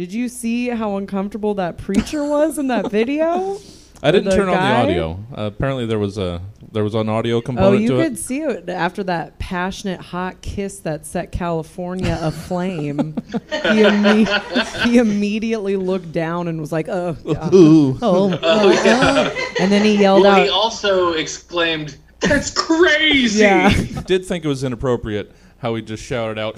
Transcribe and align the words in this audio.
Did 0.00 0.14
you 0.14 0.30
see 0.30 0.68
how 0.70 0.96
uncomfortable 0.96 1.52
that 1.56 1.76
preacher 1.76 2.24
was 2.24 2.56
in 2.56 2.68
that 2.68 2.90
video? 2.90 3.58
I 4.02 4.10
didn't 4.10 4.30
the 4.30 4.34
turn 4.34 4.48
on 4.48 4.54
the 4.54 4.58
audio. 4.58 5.22
Uh, 5.30 5.42
apparently, 5.42 5.84
there 5.84 5.98
was 5.98 6.16
a 6.16 6.40
there 6.72 6.82
was 6.82 6.94
an 6.94 7.10
audio 7.10 7.42
component. 7.42 7.66
Oh, 7.66 7.76
component 7.76 7.82
you 7.82 7.88
to 7.88 8.02
could 8.04 8.12
it. 8.14 8.18
see 8.18 8.40
it 8.40 8.70
after 8.70 9.04
that 9.04 9.38
passionate 9.38 10.00
hot 10.00 10.40
kiss 10.40 10.78
that 10.78 11.04
set 11.04 11.32
California 11.32 12.18
aflame. 12.22 13.14
he, 13.30 13.82
imme- 13.82 14.84
he 14.86 14.96
immediately 14.96 15.76
looked 15.76 16.12
down 16.12 16.48
and 16.48 16.62
was 16.62 16.72
like, 16.72 16.88
"Oh, 16.88 17.12
God. 17.22 17.52
Ooh. 17.54 17.98
oh, 18.00 18.38
oh, 18.42 18.82
oh." 18.82 19.54
and 19.60 19.70
then 19.70 19.84
he 19.84 19.98
yelled 19.98 20.22
Well, 20.22 20.42
he 20.42 20.48
also 20.48 21.12
exclaimed, 21.12 21.98
"That's 22.20 22.50
crazy!" 22.50 23.40
"Yeah." 23.40 23.68
Did 24.06 24.24
think 24.24 24.46
it 24.46 24.48
was 24.48 24.64
inappropriate 24.64 25.30
how 25.60 25.74
he 25.74 25.82
just 25.82 26.02
shouted 26.02 26.38
out. 26.38 26.56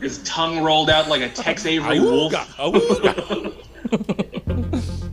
His 0.00 0.22
tongue 0.24 0.62
rolled 0.62 0.88
out 0.90 1.08
like 1.08 1.20
a 1.20 1.28
Tex 1.28 1.66
Avery 1.66 2.00
wolf. 2.00 2.32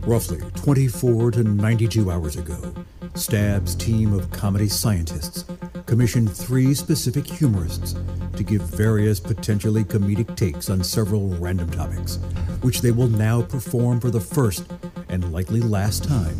Roughly 0.06 0.40
24 0.56 1.32
to 1.32 1.44
92 1.44 2.10
hours 2.10 2.36
ago, 2.36 2.74
Stab's 3.14 3.74
team 3.74 4.12
of 4.12 4.30
comedy 4.30 4.68
scientists 4.68 5.44
commissioned 5.86 6.30
three 6.30 6.72
specific 6.74 7.26
humorists 7.26 7.94
to 8.36 8.42
give 8.42 8.62
various 8.62 9.20
potentially 9.20 9.84
comedic 9.84 10.36
takes 10.36 10.70
on 10.70 10.82
several 10.82 11.28
random 11.36 11.70
topics, 11.70 12.16
which 12.62 12.80
they 12.80 12.92
will 12.92 13.08
now 13.08 13.42
perform 13.42 14.00
for 14.00 14.10
the 14.10 14.20
first 14.20 14.64
and 15.08 15.32
likely 15.32 15.60
last 15.60 16.04
time 16.04 16.38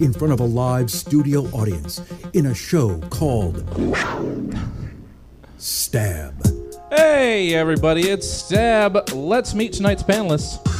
in 0.00 0.12
front 0.12 0.32
of 0.32 0.40
a 0.40 0.44
live 0.44 0.90
studio 0.90 1.44
audience 1.46 2.02
in 2.32 2.46
a 2.46 2.54
show 2.54 3.00
called 3.10 3.64
Stab. 5.58 6.34
Hey, 6.90 7.54
everybody, 7.54 8.08
it's 8.08 8.28
Stab. 8.28 9.10
Let's 9.12 9.54
meet 9.54 9.72
tonight's 9.72 10.02
panelists. 10.02 10.79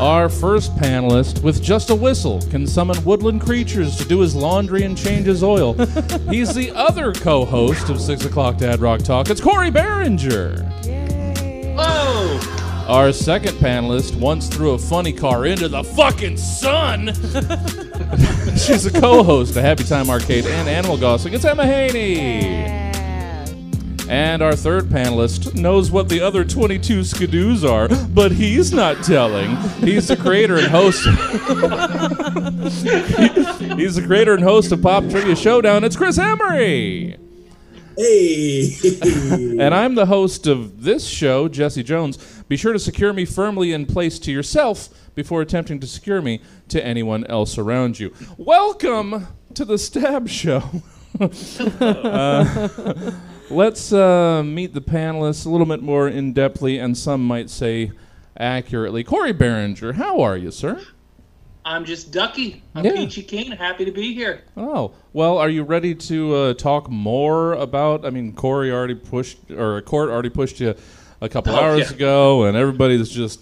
Our 0.00 0.30
first 0.30 0.74
panelist, 0.76 1.42
with 1.42 1.62
just 1.62 1.90
a 1.90 1.94
whistle, 1.94 2.40
can 2.50 2.66
summon 2.66 3.02
woodland 3.04 3.42
creatures 3.42 3.96
to 3.96 4.04
do 4.06 4.20
his 4.20 4.34
laundry 4.34 4.84
and 4.84 4.96
change 4.96 5.26
his 5.26 5.42
oil. 5.42 5.74
He's 6.30 6.54
the 6.54 6.72
other 6.74 7.12
co 7.12 7.44
host 7.44 7.90
of 7.90 8.00
6 8.00 8.24
O'Clock 8.24 8.56
Dad 8.56 8.80
Rock 8.80 9.02
Talk. 9.02 9.28
It's 9.28 9.42
Corey 9.42 9.70
Behringer. 9.70 10.66
Oh, 11.78 12.86
Our 12.88 13.12
second 13.12 13.56
panelist 13.56 14.16
once 14.18 14.48
threw 14.48 14.70
a 14.70 14.78
funny 14.78 15.12
car 15.12 15.44
into 15.44 15.68
the 15.68 15.84
fucking 15.84 16.38
sun. 16.38 17.08
She's 18.56 18.86
a 18.86 19.00
co 19.00 19.22
host 19.22 19.54
of 19.54 19.62
Happy 19.62 19.84
Time 19.84 20.08
Arcade 20.08 20.46
and 20.46 20.66
Animal 20.66 20.96
Gossing. 20.96 21.34
It's 21.34 21.44
Emma 21.44 21.66
Haney. 21.66 22.89
And 24.10 24.42
our 24.42 24.56
third 24.56 24.86
panelist 24.86 25.54
knows 25.54 25.92
what 25.92 26.08
the 26.08 26.20
other 26.20 26.44
22 26.44 27.02
skidoos 27.02 27.62
are, 27.62 27.86
but 28.08 28.32
he's 28.32 28.72
not 28.72 29.04
telling. 29.04 29.54
He's 29.78 30.08
the 30.08 30.16
creator 30.16 30.56
and 30.56 30.66
host. 30.66 31.04
he's 33.78 33.94
the 33.94 34.02
creator 34.04 34.34
and 34.34 34.42
host 34.42 34.72
of 34.72 34.82
Pop 34.82 35.08
Trivia 35.08 35.36
Showdown. 35.36 35.84
It's 35.84 35.94
Chris 35.94 36.18
Emery. 36.18 37.18
Hey! 37.96 38.72
And 39.60 39.72
I'm 39.72 39.94
the 39.94 40.06
host 40.06 40.48
of 40.48 40.82
this 40.82 41.06
show, 41.06 41.46
Jesse 41.46 41.84
Jones. 41.84 42.16
Be 42.48 42.56
sure 42.56 42.72
to 42.72 42.80
secure 42.80 43.12
me 43.12 43.24
firmly 43.24 43.72
in 43.72 43.86
place 43.86 44.18
to 44.18 44.32
yourself 44.32 44.88
before 45.14 45.40
attempting 45.40 45.78
to 45.78 45.86
secure 45.86 46.20
me 46.20 46.40
to 46.66 46.84
anyone 46.84 47.24
else 47.28 47.58
around 47.58 48.00
you. 48.00 48.12
Welcome 48.36 49.28
to 49.54 49.64
the 49.64 49.78
Stab 49.78 50.28
Show. 50.28 50.82
Uh, 51.20 53.12
let's 53.50 53.92
uh, 53.92 54.42
meet 54.44 54.74
the 54.74 54.80
panelists 54.80 55.46
a 55.46 55.48
little 55.48 55.66
bit 55.66 55.82
more 55.82 56.08
in 56.08 56.32
depthly 56.34 56.82
and 56.82 56.96
some 56.96 57.26
might 57.26 57.50
say 57.50 57.92
accurately. 58.36 59.04
Corey 59.04 59.34
Behringer, 59.34 59.94
how 59.94 60.20
are 60.20 60.36
you, 60.36 60.50
sir? 60.50 60.80
I'm 61.64 61.84
just 61.84 62.10
Ducky. 62.10 62.62
I'm 62.74 62.84
Yeah. 62.84 62.92
Peachy 62.94 63.22
Keen. 63.22 63.52
Happy 63.52 63.84
to 63.84 63.92
be 63.92 64.14
here. 64.14 64.42
Oh, 64.56 64.92
well, 65.12 65.36
are 65.36 65.50
you 65.50 65.62
ready 65.62 65.94
to 65.94 66.34
uh, 66.34 66.54
talk 66.54 66.88
more 66.88 67.52
about? 67.52 68.06
I 68.06 68.10
mean, 68.10 68.32
Corey 68.32 68.72
already 68.72 68.94
pushed, 68.94 69.38
or 69.50 69.82
Court 69.82 70.08
already 70.08 70.30
pushed 70.30 70.58
you 70.60 70.74
a 71.20 71.28
couple 71.28 71.54
Oh, 71.54 71.60
hours 71.60 71.90
yeah. 71.90 71.96
ago, 71.96 72.44
and 72.44 72.56
everybody's 72.56 73.10
just 73.10 73.40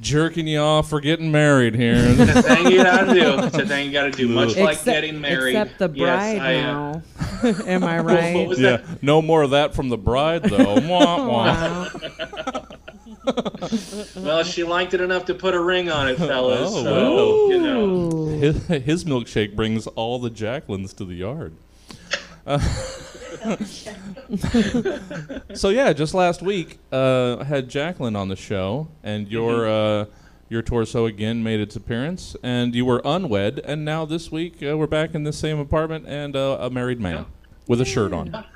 jerking 0.00 0.48
you 0.48 0.58
off 0.58 0.88
for 0.90 1.00
getting 1.00 1.30
married 1.30 1.76
here. 1.76 1.94
It's 1.96 2.20
a 2.34 2.42
thing 2.42 2.72
you 2.72 2.82
gotta 2.82 3.14
do. 3.14 3.38
It's 3.44 3.56
a 3.56 3.66
thing 3.66 3.86
you 3.86 3.92
gotta 3.92 4.10
do. 4.10 4.28
Much 4.28 4.56
like 4.56 4.82
getting 4.84 5.20
married. 5.20 5.54
Except 5.54 5.78
the 5.78 5.88
bride 5.90 6.32
yes, 6.34 6.40
I, 6.42 6.54
uh, 6.56 6.62
now. 6.62 7.02
Am 7.66 7.84
I 7.84 8.00
What 8.00 8.14
right? 8.14 8.48
was 8.48 8.58
yeah, 8.58 8.78
that? 8.78 9.02
no 9.02 9.22
more 9.22 9.42
of 9.42 9.50
that 9.50 9.74
from 9.74 9.88
the 9.88 9.98
bride, 9.98 10.44
though. 10.44 10.74
Wah, 10.88 11.26
wah. 11.26 11.88
Wow. 11.94 12.66
Well, 14.16 14.42
she 14.44 14.64
liked 14.64 14.94
it 14.94 15.00
enough 15.00 15.26
to 15.26 15.34
put 15.34 15.54
a 15.54 15.60
ring 15.60 15.90
on 15.90 16.08
it, 16.08 16.16
fellas. 16.16 16.70
Oh, 16.72 16.82
so, 16.82 17.50
you 17.50 17.60
know. 17.60 18.26
His, 18.26 18.66
his 18.66 19.04
milkshake 19.04 19.54
brings 19.54 19.86
all 19.88 20.18
the 20.18 20.30
Jacquelines 20.30 20.96
to 20.96 21.04
the 21.04 21.14
yard. 21.14 21.54
Uh, 22.46 22.58
so 25.54 25.68
yeah, 25.68 25.92
just 25.92 26.14
last 26.14 26.42
week 26.42 26.78
uh, 26.92 27.38
I 27.38 27.44
had 27.44 27.68
Jacqueline 27.68 28.16
on 28.16 28.28
the 28.28 28.36
show, 28.36 28.88
and 29.02 29.28
your 29.28 29.68
uh, 29.68 30.04
your 30.50 30.60
torso 30.62 31.06
again 31.06 31.42
made 31.42 31.60
its 31.60 31.76
appearance, 31.76 32.36
and 32.42 32.74
you 32.74 32.84
were 32.84 33.00
unwed, 33.04 33.60
and 33.64 33.84
now 33.84 34.04
this 34.04 34.30
week 34.30 34.62
uh, 34.62 34.76
we're 34.76 34.86
back 34.88 35.14
in 35.14 35.22
the 35.22 35.32
same 35.32 35.58
apartment 35.58 36.06
and 36.08 36.34
uh, 36.36 36.58
a 36.60 36.68
married 36.68 37.00
man 37.00 37.24
with 37.66 37.80
a 37.80 37.84
shirt 37.86 38.12
on. 38.12 38.44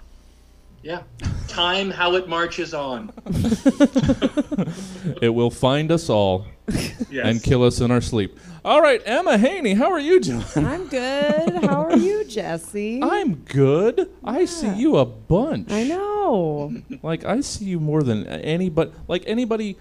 Yeah. 0.85 1.05
Time 1.49 1.91
how 1.91 2.15
it 2.15 2.29
marches 2.29 2.75
on. 2.75 3.11
It 5.23 5.31
will 5.31 5.51
find 5.51 5.91
us 5.91 6.11
all 6.11 6.47
Yes. 7.11 7.27
and 7.27 7.43
kill 7.43 7.63
us 7.65 7.81
in 7.81 7.91
our 7.91 8.03
sleep. 8.03 8.39
All 8.67 8.83
right, 8.83 9.01
Emma 9.07 9.39
Haney, 9.39 9.73
how 9.73 9.91
are 9.91 9.99
you 9.99 10.21
doing? 10.21 10.45
I'm 10.57 10.87
good. 10.89 11.65
How 11.65 11.85
are 11.85 11.97
you, 11.97 12.25
Jesse? 12.25 13.03
I'm 13.03 13.37
good. 13.37 14.11
I 14.23 14.45
see 14.45 14.75
you 14.75 14.97
a 14.97 15.07
bunch. 15.07 15.71
I 15.73 15.85
know. 15.85 16.75
Like 17.03 17.25
I 17.25 17.41
see 17.41 17.65
you 17.65 17.81
more 17.81 18.03
than 18.03 18.27
anybody. 18.27 18.91
Like 19.09 19.25
anybody 19.27 19.79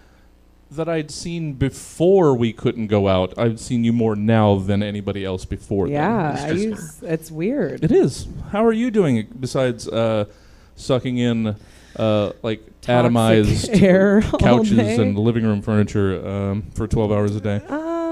that 0.76 0.90
I'd 0.90 1.12
seen 1.12 1.54
before 1.54 2.36
we 2.36 2.54
couldn't 2.54 2.88
go 2.88 3.08
out. 3.08 3.34
I've 3.38 3.60
seen 3.60 3.84
you 3.84 3.94
more 3.94 4.16
now 4.16 4.56
than 4.60 4.82
anybody 4.84 5.24
else 5.26 5.46
before. 5.46 5.88
Yeah, 5.88 6.30
I 6.32 6.32
It's 6.34 6.42
just- 6.52 6.64
use, 6.64 7.04
it's 7.04 7.32
weird. 7.32 7.84
it 7.84 7.92
is. 7.92 8.28
How 8.52 8.66
are 8.66 8.74
you 8.74 8.92
doing 8.92 9.28
besides 9.40 9.88
uh, 9.88 10.26
sucking 10.76 11.18
in 11.18 11.56
uh, 11.96 12.32
like 12.42 12.62
Toxic 12.82 13.12
atomized 13.12 13.82
air 13.84 14.22
couches 14.40 14.98
and 15.00 15.18
living 15.18 15.44
room 15.46 15.62
furniture 15.62 16.26
um, 16.28 16.64
for 16.74 16.88
12 16.88 17.12
hours 17.12 17.36
a 17.36 17.42
day? 17.42 17.62
Uh, 17.70 17.76
I'm 17.76 18.03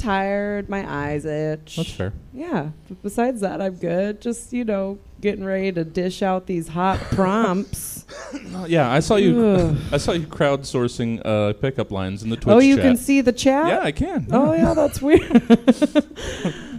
tired. 0.00 0.68
My 0.68 0.90
eyes 0.90 1.24
itch. 1.24 1.76
That's 1.76 1.92
fair. 1.92 2.12
Yeah. 2.32 2.70
But 2.88 3.02
besides 3.02 3.40
that, 3.42 3.60
I'm 3.60 3.76
good. 3.76 4.20
Just 4.20 4.52
you 4.52 4.64
know, 4.64 4.98
getting 5.20 5.44
ready 5.44 5.72
to 5.72 5.84
dish 5.84 6.22
out 6.22 6.46
these 6.46 6.68
hot 6.68 6.98
prompts. 7.12 8.06
Uh, 8.54 8.66
yeah, 8.68 8.90
I 8.90 9.00
saw 9.00 9.16
you. 9.16 9.76
I 9.92 9.98
saw 9.98 10.12
you 10.12 10.26
crowdsourcing 10.26 11.22
uh, 11.24 11.52
pickup 11.54 11.90
lines 11.90 12.22
in 12.22 12.30
the 12.30 12.36
Twitch 12.36 12.54
oh, 12.54 12.58
you 12.58 12.76
chat. 12.76 12.84
can 12.84 12.96
see 12.96 13.20
the 13.20 13.32
chat. 13.32 13.68
Yeah, 13.68 13.80
I 13.80 13.92
can. 13.92 14.26
Oh 14.30 14.52
yeah, 14.52 14.74
that's 14.80 15.00
weird. 15.00 15.30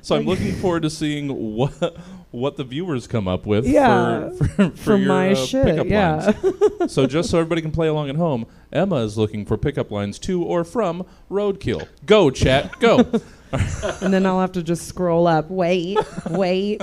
So 0.04 0.16
I'm 0.16 0.26
looking 0.26 0.56
forward 0.56 0.82
to 0.84 0.90
seeing 0.90 1.56
what 1.56 1.96
what 2.32 2.58
the 2.58 2.64
viewers 2.64 3.08
come 3.08 3.28
up 3.28 3.46
with 3.46 3.66
Yeah, 3.68 4.30
for, 4.30 4.36
for, 4.46 4.70
for 4.70 4.76
For 4.78 4.96
your, 4.98 5.08
my 5.08 5.32
uh, 5.32 5.36
shit. 5.36 5.66
pickup 5.66 5.88
Yeah. 5.88 6.34
lines. 6.80 6.92
so 6.94 7.06
just 7.08 7.30
so 7.30 7.40
everybody 7.40 7.62
can 7.62 7.72
play 7.72 7.88
along 7.88 8.10
at 8.10 8.16
home, 8.16 8.46
Emma 8.72 8.98
is 8.98 9.18
looking 9.18 9.46
for 9.46 9.58
pickup 9.58 9.92
lines 9.92 10.18
to 10.20 10.44
or 10.44 10.64
from 10.64 11.06
Roadkill. 11.30 11.88
Go 12.06 12.30
chat, 12.32 12.80
go. 12.80 13.00
and 14.02 14.14
then 14.14 14.26
I'll 14.26 14.40
have 14.40 14.54
to 14.54 14.64
just 14.64 14.88
scroll 14.88 15.28
up. 15.28 15.50
Wait, 15.50 15.98
wait. 16.30 16.82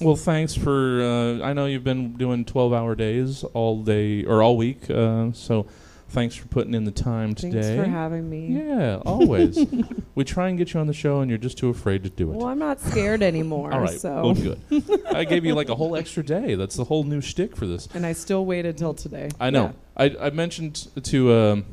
well, 0.00 0.14
thanks 0.16 0.54
for. 0.54 1.02
Uh, 1.02 1.44
I 1.44 1.52
know 1.52 1.66
you've 1.66 1.82
been 1.84 2.14
doing 2.16 2.44
12-hour 2.44 2.94
days 2.94 3.42
all 3.52 3.82
day 3.82 4.24
or 4.24 4.42
all 4.44 4.56
week, 4.56 4.88
uh, 4.88 5.32
so 5.32 5.66
thanks 6.14 6.34
for 6.34 6.46
putting 6.48 6.72
in 6.74 6.84
the 6.84 6.90
time 6.90 7.34
today. 7.34 7.60
Thanks 7.60 7.84
for 7.84 7.90
having 7.90 8.30
me. 8.30 8.46
yeah, 8.46 9.02
always. 9.04 9.58
we 10.14 10.24
try 10.24 10.48
and 10.48 10.56
get 10.56 10.72
you 10.72 10.80
on 10.80 10.86
the 10.86 10.92
show, 10.94 11.20
and 11.20 11.28
you're 11.28 11.38
just 11.38 11.58
too 11.58 11.68
afraid 11.68 12.04
to 12.04 12.10
do 12.10 12.30
it. 12.30 12.36
Well, 12.36 12.46
I'm 12.46 12.58
not 12.58 12.80
scared 12.80 13.22
anymore. 13.22 13.72
all 13.72 13.80
right, 13.80 14.00
So. 14.00 14.22
well, 14.22 14.34
good. 14.34 14.60
I 15.14 15.24
gave 15.24 15.44
you 15.44 15.54
like 15.54 15.68
a 15.68 15.74
whole 15.74 15.96
extra 15.96 16.22
day. 16.22 16.54
That's 16.54 16.76
the 16.76 16.84
whole 16.84 17.04
new 17.04 17.20
shtick 17.20 17.56
for 17.56 17.66
this. 17.66 17.88
and 17.92 18.06
I 18.06 18.12
still 18.12 18.46
waited 18.46 18.78
till 18.78 18.94
today. 18.94 19.28
I 19.40 19.50
know. 19.50 19.74
I, 19.96 20.14
I 20.20 20.30
mentioned 20.30 20.88
to 21.02 21.32
um, 21.32 21.64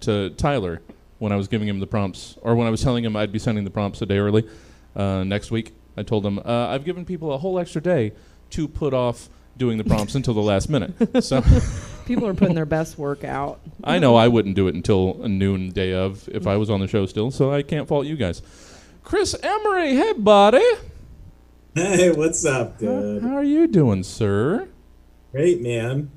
to 0.00 0.30
Tyler 0.30 0.80
when 1.18 1.32
I 1.32 1.36
was 1.36 1.48
giving 1.48 1.68
him 1.68 1.78
the 1.80 1.86
prompts, 1.86 2.36
or 2.42 2.56
when 2.56 2.66
I 2.66 2.70
was 2.70 2.82
telling 2.82 3.04
him 3.04 3.14
I'd 3.14 3.30
be 3.32 3.38
sending 3.38 3.64
the 3.64 3.70
prompts 3.70 4.00
a 4.02 4.06
day 4.06 4.18
early 4.18 4.48
uh, 4.96 5.22
next 5.24 5.50
week. 5.50 5.72
I 5.96 6.02
told 6.02 6.24
him 6.24 6.38
uh, 6.38 6.68
I've 6.68 6.84
given 6.84 7.04
people 7.04 7.32
a 7.32 7.38
whole 7.38 7.58
extra 7.58 7.82
day 7.82 8.12
to 8.50 8.66
put 8.66 8.94
off 8.94 9.28
doing 9.60 9.78
the 9.78 9.84
prompts 9.84 10.16
until 10.16 10.34
the 10.34 10.40
last 10.42 10.68
minute. 10.68 10.92
So 11.22 11.42
People 12.06 12.26
are 12.26 12.34
putting 12.34 12.56
their 12.56 12.66
best 12.66 12.98
work 12.98 13.22
out. 13.22 13.60
I 13.84 14.00
know 14.00 14.16
I 14.16 14.26
wouldn't 14.26 14.56
do 14.56 14.66
it 14.66 14.74
until 14.74 15.14
noon 15.28 15.70
day 15.70 15.92
of 15.92 16.28
if 16.32 16.48
I 16.48 16.56
was 16.56 16.68
on 16.68 16.80
the 16.80 16.88
show 16.88 17.06
still. 17.06 17.30
So 17.30 17.52
I 17.52 17.62
can't 17.62 17.86
fault 17.86 18.04
you 18.06 18.16
guys. 18.16 18.42
Chris 19.04 19.36
Emery, 19.40 19.94
hey 19.94 20.12
buddy, 20.14 20.64
Hey, 21.74 22.10
what's 22.10 22.44
up, 22.44 22.78
dude? 22.80 23.22
how 23.22 23.36
are 23.36 23.44
you 23.44 23.68
doing, 23.68 24.02
sir? 24.02 24.68
Great, 25.30 25.60
man. 25.62 26.10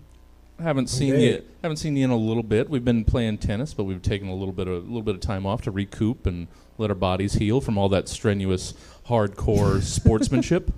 Haven't 0.59 0.87
seen 0.87 1.13
Okay. 1.13 1.25
you. 1.35 1.43
Haven't 1.61 1.77
seen 1.77 1.95
you 1.95 2.05
in 2.05 2.09
a 2.11 2.17
little 2.17 2.41
bit. 2.43 2.69
We've 2.69 2.83
been 2.83 3.03
playing 3.05 3.37
tennis, 3.37 3.73
but 3.73 3.83
we've 3.83 4.01
taken 4.01 4.27
a 4.29 4.35
little 4.35 4.53
bit 4.53 4.67
of 4.67 4.75
a 4.83 4.87
little 4.87 5.01
bit 5.03 5.13
of 5.15 5.21
time 5.21 5.45
off 5.45 5.61
to 5.63 5.71
recoup 5.71 6.25
and 6.25 6.47
let 6.79 6.89
our 6.89 6.95
bodies 6.95 7.33
heal 7.35 7.61
from 7.61 7.77
all 7.77 7.89
that 7.89 8.07
strenuous, 8.09 8.73
hardcore 9.07 9.81
sportsmanship. 9.97 10.71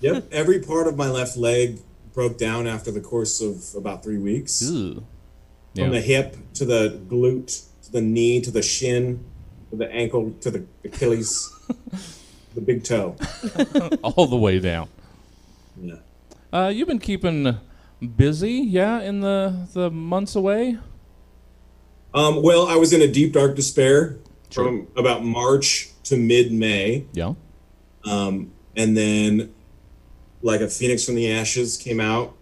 Yep. 0.00 0.28
Every 0.32 0.60
part 0.60 0.86
of 0.86 0.96
my 0.96 1.08
left 1.10 1.36
leg 1.36 1.80
broke 2.14 2.38
down 2.38 2.66
after 2.66 2.90
the 2.90 3.00
course 3.00 3.40
of 3.40 3.74
about 3.76 4.02
three 4.02 4.18
weeks. 4.18 4.62
Ugh. 4.68 5.02
From 5.76 5.90
the 5.90 6.00
hip 6.00 6.36
to 6.54 6.64
the 6.64 7.00
glute 7.08 7.64
to 7.84 7.92
the 7.92 8.00
knee 8.00 8.40
to 8.40 8.50
the 8.50 8.62
shin 8.62 9.24
to 9.70 9.76
the 9.76 9.88
ankle 9.92 10.32
to 10.40 10.50
the 10.50 10.64
Achilles, 10.84 11.48
the 12.54 12.60
big 12.60 12.82
toe. 12.82 13.14
all 14.02 14.26
the 14.26 14.36
way 14.36 14.58
down. 14.58 14.88
Yeah. 15.80 15.96
Uh, 16.52 16.72
you've 16.74 16.88
been 16.88 16.98
keeping 16.98 17.58
busy, 18.16 18.54
yeah, 18.54 19.00
in 19.02 19.20
the 19.20 19.68
the 19.72 19.88
months 19.90 20.34
away. 20.34 20.78
Um, 22.12 22.42
well, 22.42 22.66
I 22.66 22.74
was 22.76 22.92
in 22.92 23.02
a 23.02 23.06
deep 23.08 23.32
dark 23.34 23.54
despair 23.54 24.16
Sure. 24.50 24.64
from 24.64 24.88
about 24.96 25.24
March 25.24 25.90
to 26.04 26.16
mid 26.16 26.50
May. 26.50 27.04
Yeah. 27.12 27.34
Um, 28.04 28.50
and 28.74 28.96
then, 28.96 29.52
like 30.42 30.60
a 30.60 30.68
phoenix 30.68 31.04
from 31.04 31.14
the 31.14 31.30
ashes, 31.32 31.76
came 31.76 32.00
out, 32.00 32.34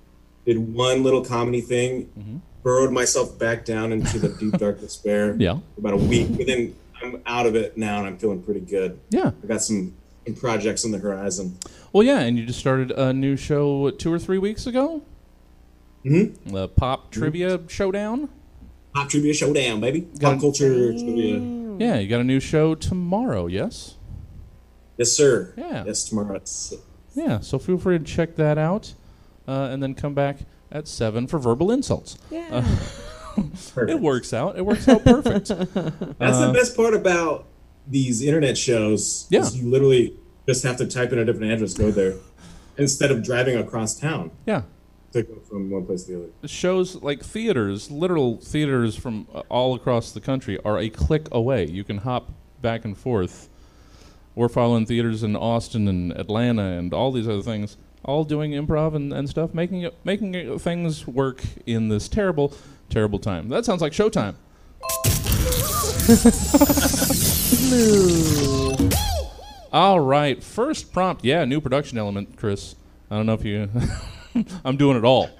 did 0.44 0.58
one 0.75 1.02
little 1.02 1.25
comedy 1.25 1.60
thing, 1.60 2.43
burrowed 2.62 2.93
myself 2.93 3.38
back 3.38 3.64
down 3.64 3.93
into 3.93 4.19
the 4.19 4.28
deep 4.28 4.58
dark 4.58 4.81
despair. 4.81 5.34
Yeah. 5.38 5.58
for 5.75 5.81
about 5.81 5.94
a 5.94 5.96
week, 5.96 6.37
but 6.37 6.46
then 6.46 6.75
I'm 7.02 7.22
out 7.26 7.46
of 7.46 7.54
it 7.56 7.76
now, 7.76 7.98
and 7.98 8.06
I'm 8.06 8.19
feeling 8.19 8.43
pretty 8.43 8.60
good. 8.60 8.98
Yeah. 9.10 9.31
I 9.43 9.46
got 9.46 9.62
some, 9.62 9.94
some 10.26 10.34
projects 10.34 10.84
on 10.84 10.90
the 10.90 10.98
horizon. 10.98 11.58
Well, 11.93 12.02
yeah, 12.02 12.20
and 12.20 12.38
you 12.38 12.44
just 12.46 12.58
started 12.58 12.90
a 12.93 13.12
new 13.12 13.37
show 13.37 13.76
what, 13.78 13.98
two 13.98 14.12
or 14.12 14.19
three 14.19 14.38
weeks 14.38 14.66
ago. 14.66 15.02
Mhm. 16.04 16.34
The 16.46 16.69
pop 16.69 17.10
trivia 17.10 17.60
showdown. 17.69 18.28
Pop 18.94 19.08
trivia 19.08 19.34
showdown, 19.34 19.81
baby. 19.81 20.00
Got 20.00 20.20
Pop 20.20 20.34
it. 20.37 20.40
culture 20.40 20.93
trivia. 20.93 21.40
Yeah, 21.78 21.98
you 21.98 22.08
got 22.08 22.20
a 22.20 22.25
new 22.25 22.40
show 22.40 22.75
tomorrow. 22.75 23.46
Yes. 23.46 23.96
Yes, 24.96 25.12
sir. 25.12 25.52
Yeah. 25.58 25.84
Yes, 25.84 26.04
tomorrow 26.08 26.37
at 26.37 26.48
six. 26.48 26.81
Yeah. 27.16 27.40
So 27.40 27.58
feel 27.58 27.78
free 27.78 27.98
to 27.98 28.04
check 28.04 28.36
that 28.36 28.58
out, 28.58 28.94
uh, 29.48 29.68
and 29.72 29.82
then 29.82 29.94
come 29.94 30.14
back 30.14 30.38
at 30.70 30.86
seven 30.86 31.26
for 31.26 31.38
verbal 31.40 31.72
insults. 31.72 32.16
Yeah. 32.30 32.64
Perfect. 33.36 33.90
It 33.90 34.00
works 34.00 34.32
out. 34.32 34.56
It 34.56 34.64
works 34.64 34.88
out 34.88 35.04
perfect. 35.04 35.48
That's 36.18 36.36
Uh, 36.38 36.46
the 36.46 36.52
best 36.54 36.74
part 36.74 36.94
about 36.94 37.44
these 37.86 38.22
internet 38.22 38.56
shows. 38.56 39.26
Yeah. 39.28 39.40
Is 39.40 39.56
you 39.60 39.68
literally 39.68 40.14
just 40.46 40.62
have 40.64 40.76
to 40.78 40.86
type 40.86 41.12
in 41.12 41.18
a 41.18 41.24
different 41.24 41.52
address, 41.52 41.74
go 41.74 41.90
there, 41.90 42.14
instead 42.78 43.10
of 43.10 43.22
driving 43.22 43.56
across 43.58 43.94
town 43.98 44.30
yeah. 44.46 44.62
to 45.12 45.22
go 45.22 45.34
from 45.48 45.69
one 45.70 45.84
place 45.84 46.04
to 46.04 46.12
the 46.12 46.19
other. 46.19 46.48
shows 46.48 46.94
like 47.02 47.22
theaters, 47.22 47.90
literal 47.90 48.38
theaters 48.38 48.96
from 48.96 49.26
uh, 49.34 49.42
all 49.50 49.74
across 49.74 50.12
the 50.12 50.20
country, 50.20 50.58
are 50.64 50.78
a 50.78 50.88
click 50.88 51.28
away. 51.30 51.66
You 51.66 51.84
can 51.84 51.98
hop 51.98 52.32
back 52.62 52.84
and 52.86 52.96
forth. 52.96 53.50
We're 54.36 54.50
following 54.50 54.84
theaters 54.84 55.22
in 55.22 55.34
Austin 55.34 55.88
and 55.88 56.12
Atlanta 56.12 56.62
and 56.62 56.92
all 56.92 57.10
these 57.10 57.26
other 57.26 57.40
things, 57.40 57.78
all 58.04 58.22
doing 58.22 58.50
improv 58.50 58.94
and, 58.94 59.10
and 59.10 59.30
stuff, 59.30 59.54
making 59.54 59.80
it, 59.80 59.94
making 60.04 60.34
it, 60.34 60.60
things 60.60 61.06
work 61.06 61.42
in 61.64 61.88
this 61.88 62.06
terrible, 62.06 62.52
terrible 62.90 63.18
time. 63.18 63.48
That 63.48 63.64
sounds 63.64 63.80
like 63.80 63.92
Showtime. 63.92 64.34
All 69.72 70.00
right, 70.00 70.44
first 70.44 70.92
prompt. 70.92 71.24
Yeah, 71.24 71.46
new 71.46 71.62
production 71.62 71.96
element, 71.96 72.36
Chris. 72.36 72.74
I 73.10 73.16
don't 73.16 73.24
know 73.24 73.32
if 73.32 73.44
you. 73.44 73.70
I'm 74.66 74.76
doing 74.76 74.98
it 74.98 75.04
all. 75.04 75.30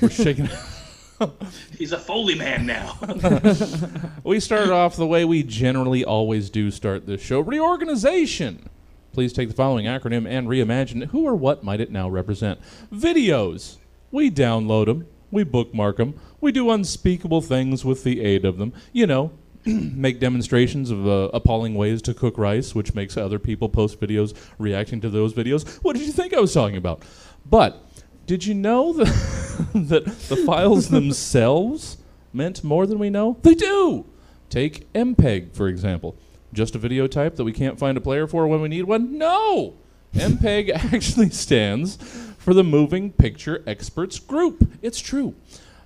We're 0.00 0.08
shaking. 0.08 0.48
He's 1.78 1.92
a 1.92 1.98
Foley 1.98 2.34
man 2.34 2.66
now. 2.66 2.98
We 4.24 4.38
started 4.38 4.70
off 4.70 4.96
the 4.96 5.06
way 5.06 5.24
we 5.24 5.42
generally 5.42 6.04
always 6.04 6.50
do 6.50 6.70
start 6.70 7.06
this 7.06 7.20
show 7.22 7.40
reorganization. 7.40 8.68
Please 9.12 9.32
take 9.32 9.48
the 9.48 9.54
following 9.54 9.86
acronym 9.86 10.28
and 10.28 10.46
reimagine. 10.46 11.06
Who 11.06 11.26
or 11.26 11.34
what 11.34 11.64
might 11.64 11.80
it 11.80 11.90
now 11.90 12.08
represent? 12.08 12.60
Videos. 12.92 13.78
We 14.10 14.30
download 14.30 14.86
them, 14.86 15.06
we 15.30 15.42
bookmark 15.44 15.96
them, 15.96 16.20
we 16.40 16.52
do 16.52 16.70
unspeakable 16.70 17.40
things 17.40 17.84
with 17.84 18.04
the 18.04 18.20
aid 18.20 18.44
of 18.44 18.58
them. 18.58 18.72
You 18.92 19.06
know, 19.06 19.32
make 19.64 20.20
demonstrations 20.20 20.90
of 20.90 21.06
uh, 21.06 21.30
appalling 21.32 21.74
ways 21.74 22.02
to 22.02 22.14
cook 22.14 22.36
rice, 22.38 22.74
which 22.74 22.94
makes 22.94 23.16
other 23.16 23.38
people 23.38 23.68
post 23.68 24.00
videos 24.00 24.34
reacting 24.58 25.00
to 25.00 25.08
those 25.10 25.32
videos. 25.32 25.78
What 25.82 25.96
did 25.96 26.06
you 26.06 26.12
think 26.12 26.34
I 26.34 26.40
was 26.40 26.52
talking 26.54 26.76
about? 26.76 27.02
But 27.48 27.84
did 28.26 28.44
you 28.44 28.54
know 28.54 28.92
that, 28.92 29.06
that 29.74 30.04
the 30.04 30.36
files 30.36 30.88
themselves 30.90 31.98
meant 32.32 32.64
more 32.64 32.86
than 32.86 32.98
we 32.98 33.10
know? 33.10 33.38
They 33.42 33.54
do! 33.54 34.06
Take 34.48 34.92
MPEG, 34.92 35.54
for 35.54 35.68
example. 35.68 36.16
Just 36.52 36.74
a 36.74 36.78
video 36.78 37.06
type 37.06 37.36
that 37.36 37.44
we 37.44 37.52
can't 37.52 37.78
find 37.78 37.96
a 37.96 38.00
player 38.00 38.26
for 38.26 38.46
when 38.46 38.60
we 38.60 38.68
need 38.68 38.84
one? 38.84 39.16
No! 39.16 39.74
MPEG 40.14 40.70
actually 40.92 41.30
stands 41.30 41.96
for 42.38 42.54
the 42.54 42.64
Moving 42.64 43.12
Picture 43.12 43.62
Experts 43.66 44.18
Group. 44.18 44.68
It's 44.82 45.00
true. 45.00 45.34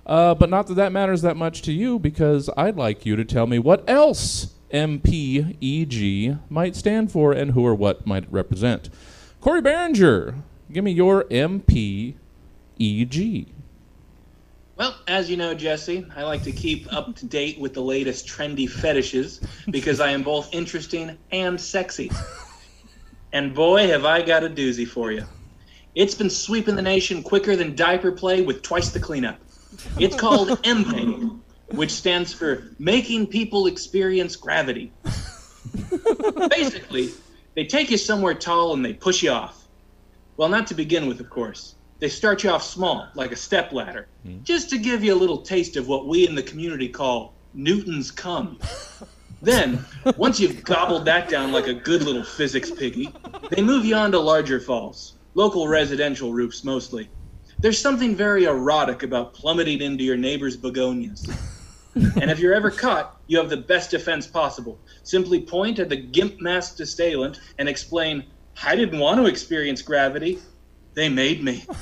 Uh, 0.05 0.35
but 0.35 0.49
not 0.49 0.67
that 0.67 0.75
that 0.75 0.91
matters 0.91 1.21
that 1.21 1.35
much 1.35 1.61
to 1.63 1.71
you 1.71 1.99
because 1.99 2.49
I'd 2.55 2.77
like 2.77 3.05
you 3.05 3.15
to 3.15 3.25
tell 3.25 3.47
me 3.47 3.59
what 3.59 3.87
else 3.89 4.53
MPEG 4.71 6.39
might 6.49 6.75
stand 6.75 7.11
for 7.11 7.31
and 7.31 7.51
who 7.51 7.65
or 7.65 7.75
what 7.75 8.05
might 8.05 8.23
it 8.23 8.31
represent. 8.31 8.89
Corey 9.41 9.61
Behringer, 9.61 10.41
give 10.71 10.83
me 10.83 10.91
your 10.91 11.23
MPEG. 11.25 12.15
Well, 14.77 14.95
as 15.07 15.29
you 15.29 15.37
know, 15.37 15.53
Jesse, 15.53 16.05
I 16.15 16.23
like 16.23 16.43
to 16.43 16.51
keep 16.51 16.91
up 16.93 17.15
to 17.15 17.25
date 17.25 17.59
with 17.59 17.73
the 17.73 17.81
latest 17.81 18.27
trendy 18.27 18.69
fetishes 18.69 19.39
because 19.69 20.01
I 20.01 20.11
am 20.11 20.21
both 20.21 20.53
interesting 20.53 21.17
and 21.31 21.59
sexy. 21.59 22.11
And 23.31 23.53
boy, 23.53 23.87
have 23.87 24.03
I 24.03 24.21
got 24.21 24.43
a 24.43 24.49
doozy 24.49 24.85
for 24.85 25.11
you. 25.13 25.25
It's 25.95 26.13
been 26.13 26.29
sweeping 26.29 26.75
the 26.75 26.81
nation 26.81 27.23
quicker 27.23 27.55
than 27.55 27.73
diaper 27.73 28.11
play 28.11 28.41
with 28.41 28.61
twice 28.63 28.89
the 28.91 28.99
cleanup. 28.99 29.39
It's 29.97 30.15
called 30.17 30.49
MPEG, 30.63 31.39
which 31.67 31.91
stands 31.91 32.33
for 32.33 32.75
Making 32.77 33.27
People 33.27 33.67
Experience 33.67 34.35
Gravity. 34.35 34.91
Basically, 36.49 37.11
they 37.55 37.63
take 37.63 37.89
you 37.91 37.97
somewhere 37.97 38.33
tall 38.33 38.73
and 38.73 38.83
they 38.83 38.93
push 38.93 39.23
you 39.23 39.31
off. 39.31 39.67
Well, 40.35 40.49
not 40.49 40.67
to 40.67 40.73
begin 40.73 41.07
with, 41.07 41.21
of 41.21 41.29
course. 41.29 41.74
They 41.99 42.09
start 42.09 42.43
you 42.43 42.49
off 42.49 42.63
small, 42.63 43.07
like 43.15 43.31
a 43.31 43.35
step 43.35 43.71
ladder, 43.71 44.07
hmm. 44.23 44.43
just 44.43 44.69
to 44.71 44.77
give 44.77 45.03
you 45.03 45.13
a 45.13 45.15
little 45.15 45.41
taste 45.41 45.77
of 45.77 45.87
what 45.87 46.07
we 46.07 46.27
in 46.27 46.35
the 46.35 46.43
community 46.43 46.89
call 46.89 47.33
Newton's 47.53 48.11
cum. 48.11 48.59
Then, 49.41 49.85
once 50.17 50.39
you've 50.39 50.63
gobbled 50.63 51.05
that 51.05 51.29
down 51.29 51.51
like 51.51 51.67
a 51.67 51.73
good 51.73 52.01
little 52.01 52.23
physics 52.23 52.71
piggy, 52.71 53.13
they 53.51 53.61
move 53.61 53.85
you 53.85 53.95
on 53.95 54.11
to 54.11 54.19
larger 54.19 54.59
falls, 54.59 55.17
local 55.35 55.67
residential 55.67 56.33
roofs 56.33 56.63
mostly. 56.63 57.09
There's 57.59 57.79
something 57.79 58.15
very 58.15 58.45
erotic 58.45 59.03
about 59.03 59.33
plummeting 59.33 59.81
into 59.81 60.03
your 60.03 60.17
neighbor's 60.17 60.57
begonias. 60.57 61.27
And 61.95 62.29
if 62.29 62.39
you're 62.39 62.53
ever 62.53 62.71
caught, 62.71 63.21
you 63.27 63.37
have 63.37 63.49
the 63.49 63.57
best 63.57 63.91
defense 63.91 64.27
possible. 64.27 64.77
Simply 65.03 65.41
point 65.41 65.79
at 65.79 65.87
the 65.87 65.95
gimp 65.95 66.41
masked 66.41 66.79
assailant 66.81 67.39
and 67.57 67.69
explain, 67.69 68.25
I 68.63 68.75
didn't 68.75 68.99
want 68.99 69.19
to 69.21 69.27
experience 69.27 69.81
gravity. 69.81 70.39
They 70.95 71.09
made 71.09 71.43
me. 71.43 71.63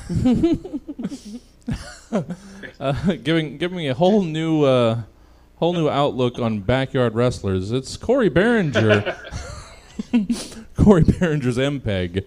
Uh, 2.80 3.14
giving 3.24 3.58
giving 3.58 3.78
me 3.78 3.88
a 3.88 3.94
whole 3.94 4.22
new 4.22 4.64
uh, 4.64 5.02
whole 5.56 5.74
new 5.74 5.90
outlook 5.90 6.38
on 6.38 6.60
backyard 6.60 7.16
wrestlers. 7.16 7.72
It's 7.72 7.98
Corey 7.98 8.30
Behringer. 8.30 9.16
Corey 10.76 11.04
Behringer's 11.04 11.58
MPEG, 11.58 12.26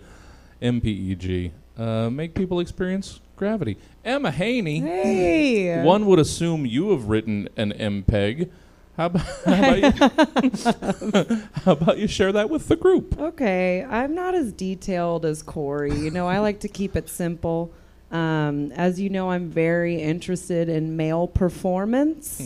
MPEG. 0.61 1.53
Uh, 1.79 2.11
make 2.11 2.35
people 2.35 2.59
experience 2.59 3.21
gravity. 3.37 3.77
Emma 4.05 4.33
Haney. 4.33 4.81
Hey. 4.81 5.83
One 5.83 6.07
would 6.07 6.19
assume 6.19 6.67
you 6.67 6.91
have 6.91 7.05
written 7.05 7.49
an 7.57 7.73
MPEG. 7.73 8.51
How 8.97 9.07
about, 9.07 9.27
how, 9.45 9.53
about 9.53 11.29
you, 11.29 11.43
how 11.65 11.73
about 11.73 11.99
you 11.99 12.07
share 12.07 12.33
that 12.33 12.49
with 12.49 12.69
the 12.69 12.77
group? 12.77 13.19
Okay, 13.19 13.85
I'm 13.85 14.15
not 14.15 14.35
as 14.35 14.53
detailed 14.53 15.27
as 15.27 15.43
Corey. 15.43 15.95
You 15.95 16.11
know, 16.11 16.27
I 16.27 16.39
like 16.39 16.61
to 16.61 16.69
keep 16.69 16.97
it 16.97 17.09
simple. 17.09 17.73
Um, 18.11 18.73
as 18.73 18.99
you 18.99 19.11
know, 19.11 19.31
I'm 19.31 19.51
very 19.51 20.01
interested 20.01 20.69
in 20.69 20.97
male 20.97 21.27
performance. 21.27 22.41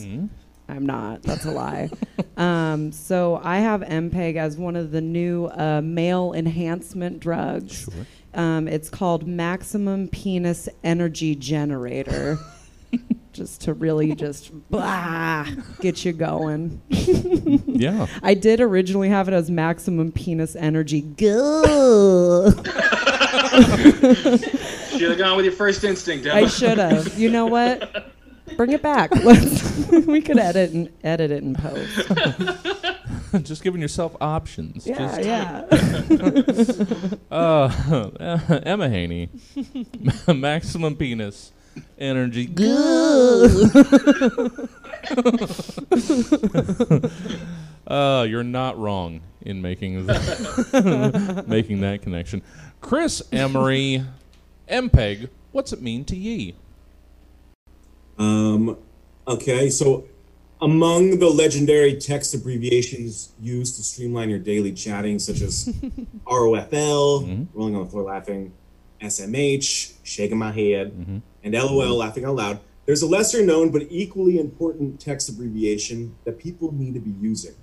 I'm 0.69 0.87
not. 0.87 1.23
That's 1.23 1.45
a 1.45 1.50
lie. 1.50 1.90
um, 2.37 2.92
so 2.92 3.40
I 3.42 3.59
have 3.59 3.83
MPEG 3.83 4.37
as 4.37 4.57
one 4.57 4.76
of 4.76 4.90
the 4.90 5.00
new 5.00 5.47
uh, 5.47 5.80
male 5.83 6.33
enhancement 6.33 7.21
drugs. 7.21 7.83
Sure. 7.83 8.07
Um, 8.35 8.69
it's 8.69 8.88
called 8.88 9.26
Maximum 9.26 10.09
Penis 10.09 10.69
Energy 10.83 11.35
Generator. 11.35 12.38
just 13.40 13.62
to 13.62 13.73
really 13.73 14.14
just 14.14 14.52
blah, 14.68 15.47
get 15.80 16.04
you 16.04 16.12
going. 16.12 16.82
Yeah. 16.90 18.06
I 18.23 18.35
did 18.35 18.61
originally 18.61 19.09
have 19.09 19.28
it 19.28 19.32
as 19.32 19.50
maximum 19.50 20.12
penis 20.12 20.54
energy. 20.56 21.00
Go. 21.00 22.50
should 24.90 25.09
have 25.09 25.16
gone 25.16 25.37
with 25.37 25.47
your 25.47 25.54
first 25.54 25.85
instinct, 25.85 26.26
Emma. 26.26 26.37
I 26.37 26.47
should 26.49 26.76
have. 26.76 27.18
You 27.18 27.30
know 27.30 27.47
what? 27.47 28.12
Bring 28.59 28.73
it 28.73 28.82
back. 28.82 29.11
Let's. 29.25 29.88
we 29.88 30.20
could 30.20 30.37
edit 30.37 30.73
and 30.73 30.90
edit 31.02 31.30
it 31.30 31.42
in 31.42 31.54
post. 31.54 32.12
Just 33.42 33.62
giving 33.62 33.80
yourself 33.80 34.14
options. 34.20 34.87
Yeah, 34.87 35.16
Just, 35.16 35.25
yeah. 35.25 37.16
uh, 37.35 38.61
Emma 38.66 38.90
Haney, 38.90 39.30
maximum 40.28 40.94
penis 40.94 41.52
energy. 41.99 42.47
Uh, 47.91 48.25
you're 48.29 48.45
not 48.45 48.79
wrong 48.79 49.21
in 49.41 49.61
making 49.61 50.07
that, 50.07 51.45
making 51.49 51.81
that 51.81 52.03
connection. 52.03 52.41
Chris 52.81 53.21
Emery, 53.33 54.05
MPEG, 54.69 55.29
what's 55.50 55.73
it 55.73 55.83
mean 55.83 56.05
to 56.05 56.15
ye? 56.15 56.55
Um, 58.17 58.77
okay, 59.27 59.69
so 59.71 60.05
among 60.61 61.19
the 61.19 61.29
legendary 61.29 61.97
text 61.97 62.33
abbreviations 62.33 63.33
used 63.41 63.75
to 63.77 63.83
streamline 63.83 64.31
your 64.31 64.39
daily 64.39 64.73
chatting, 64.73 65.19
such 65.19 65.41
as 65.41 65.67
ROFL, 66.27 67.49
rolling 67.55 67.75
on 67.75 67.85
the 67.85 67.91
floor 67.91 68.05
laughing, 68.05 68.53
SMH, 69.00 69.95
shaking 70.05 70.39
my 70.39 70.53
head, 70.53 71.23
and 71.42 71.54
LOL, 71.54 71.97
laughing 71.97 72.25
out 72.25 72.37
loud, 72.37 72.61
there's 72.87 73.02
a 73.02 73.06
lesser 73.06 73.44
known 73.44 73.70
but 73.70 73.87
equally 73.90 74.38
important 74.38 75.00
text 75.00 75.28
abbreviation 75.28 76.16
that 76.25 76.38
people 76.38 76.73
need 76.73 76.94
to 76.94 77.00
be 77.00 77.11
using. 77.11 77.54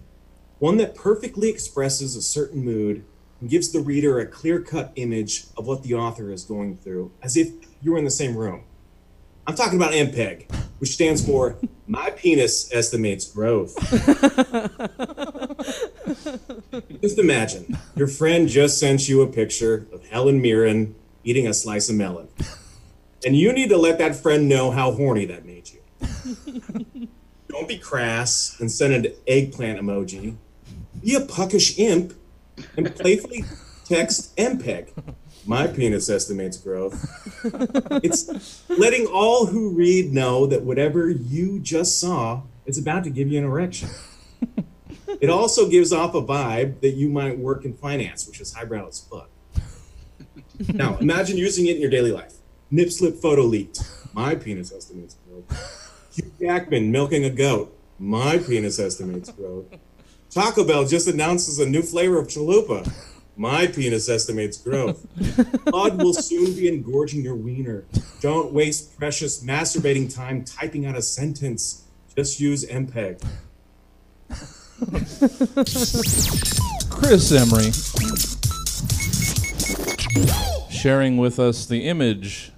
One 0.59 0.77
that 0.77 0.95
perfectly 0.95 1.49
expresses 1.49 2.15
a 2.15 2.21
certain 2.21 2.63
mood 2.63 3.03
and 3.39 3.49
gives 3.49 3.71
the 3.71 3.79
reader 3.79 4.19
a 4.19 4.25
clear 4.25 4.61
cut 4.61 4.91
image 4.95 5.45
of 5.55 5.67
what 5.67 5.83
the 5.83 5.93
author 5.93 6.31
is 6.31 6.43
going 6.43 6.77
through, 6.77 7.11
as 7.21 7.37
if 7.37 7.49
you 7.81 7.91
were 7.91 7.97
in 7.97 8.05
the 8.05 8.11
same 8.11 8.35
room. 8.35 8.63
I'm 9.45 9.55
talking 9.55 9.77
about 9.77 9.93
MPEG, 9.93 10.51
which 10.79 10.91
stands 10.91 11.25
for 11.25 11.57
My 11.87 12.09
Penis 12.11 12.69
Estimates 12.73 13.31
Growth. 13.31 13.75
just 17.01 17.19
imagine 17.19 17.77
your 17.95 18.07
friend 18.07 18.49
just 18.49 18.79
sent 18.79 19.07
you 19.07 19.21
a 19.21 19.27
picture 19.27 19.87
of 19.93 20.05
Helen 20.07 20.41
Mirren 20.41 20.95
eating 21.23 21.47
a 21.47 21.53
slice 21.53 21.89
of 21.89 21.95
melon. 21.95 22.27
And 23.25 23.35
you 23.35 23.51
need 23.51 23.69
to 23.69 23.77
let 23.77 23.97
that 23.97 24.15
friend 24.15 24.47
know 24.47 24.71
how 24.71 24.91
horny 24.91 25.25
that 25.25 25.45
made 25.45 25.69
you. 25.69 27.07
Don't 27.49 27.67
be 27.67 27.77
crass 27.77 28.59
and 28.59 28.71
send 28.71 28.93
an 28.93 29.13
eggplant 29.27 29.79
emoji. 29.79 30.35
Be 31.01 31.15
a 31.15 31.21
puckish 31.21 31.77
imp 31.79 32.13
and 32.75 32.93
playfully 32.95 33.45
text 33.85 34.35
MPEG. 34.37 34.89
My 35.45 35.67
penis 35.67 36.09
estimates 36.09 36.57
growth. 36.57 36.93
It's 38.03 38.63
letting 38.69 39.07
all 39.07 39.45
who 39.45 39.69
read 39.69 40.11
know 40.11 40.45
that 40.45 40.63
whatever 40.63 41.09
you 41.09 41.59
just 41.59 41.99
saw 41.99 42.41
is 42.65 42.77
about 42.77 43.05
to 43.05 43.09
give 43.09 43.29
you 43.29 43.39
an 43.39 43.45
erection. 43.45 43.89
It 45.21 45.29
also 45.29 45.69
gives 45.69 45.93
off 45.93 46.13
a 46.13 46.21
vibe 46.21 46.81
that 46.81 46.91
you 46.91 47.09
might 47.09 47.39
work 47.39 47.65
in 47.65 47.73
finance, 47.73 48.27
which 48.27 48.41
is 48.41 48.53
highbrow 48.53 48.87
as 48.87 48.99
fuck. 48.99 49.29
Now, 50.73 50.97
imagine 50.97 51.37
using 51.37 51.67
it 51.67 51.75
in 51.75 51.81
your 51.81 51.89
daily 51.89 52.11
life. 52.11 52.33
Nip 52.69 52.91
slip 52.91 53.15
photo 53.15 53.43
leaked. 53.43 53.79
My 54.13 54.35
penis 54.35 54.73
estimates 54.73 55.15
growth. 55.27 56.09
Hugh 56.13 56.31
Jackman 56.39 56.91
milking 56.91 57.23
a 57.23 57.29
goat. 57.29 57.73
My 57.97 58.37
penis 58.39 58.77
estimates 58.77 59.31
growth. 59.31 59.67
Taco 60.29 60.65
Bell 60.65 60.85
just 60.85 61.07
announces 61.07 61.59
a 61.59 61.65
new 61.65 61.81
flavor 61.81 62.19
of 62.19 62.27
chalupa. 62.27 62.91
My 63.37 63.67
penis 63.67 64.09
estimates 64.09 64.57
growth. 64.57 65.05
God 65.71 66.01
will 66.01 66.13
soon 66.13 66.53
be 66.55 66.67
engorging 66.67 67.21
your 67.21 67.35
wiener. 67.35 67.85
Don't 68.19 68.51
waste 68.51 68.97
precious 68.97 69.43
masturbating 69.43 70.13
time 70.13 70.43
typing 70.43 70.85
out 70.85 70.97
a 70.97 71.01
sentence. 71.01 71.83
Just 72.15 72.39
use 72.39 72.65
MPEG. 72.65 73.21
Chris 76.89 77.31
Emery, 77.31 77.71
sharing 80.69 81.17
with 81.17 81.39
us 81.39 81.65
the 81.65 81.87
image 81.87 82.51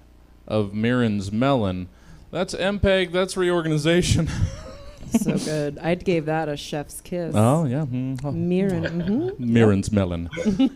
of 0.50 0.74
Mirren's 0.74 1.32
melon. 1.32 1.88
That's 2.32 2.54
MPEG, 2.54 3.12
that's 3.12 3.38
reorganization. 3.38 4.30
so 5.12 5.38
good. 5.38 5.80
I 5.80 5.96
gave 5.96 6.26
that 6.26 6.50
a 6.50 6.56
chef's 6.58 7.02
kiss. 7.02 7.34
oh, 7.36 7.66
yeah. 7.66 7.86
mm, 7.86 8.20
oh. 8.24 8.32
Mirren. 8.32 9.00
hmm 9.00 9.30
Mirren's 9.44 9.92
melon. 9.94 10.30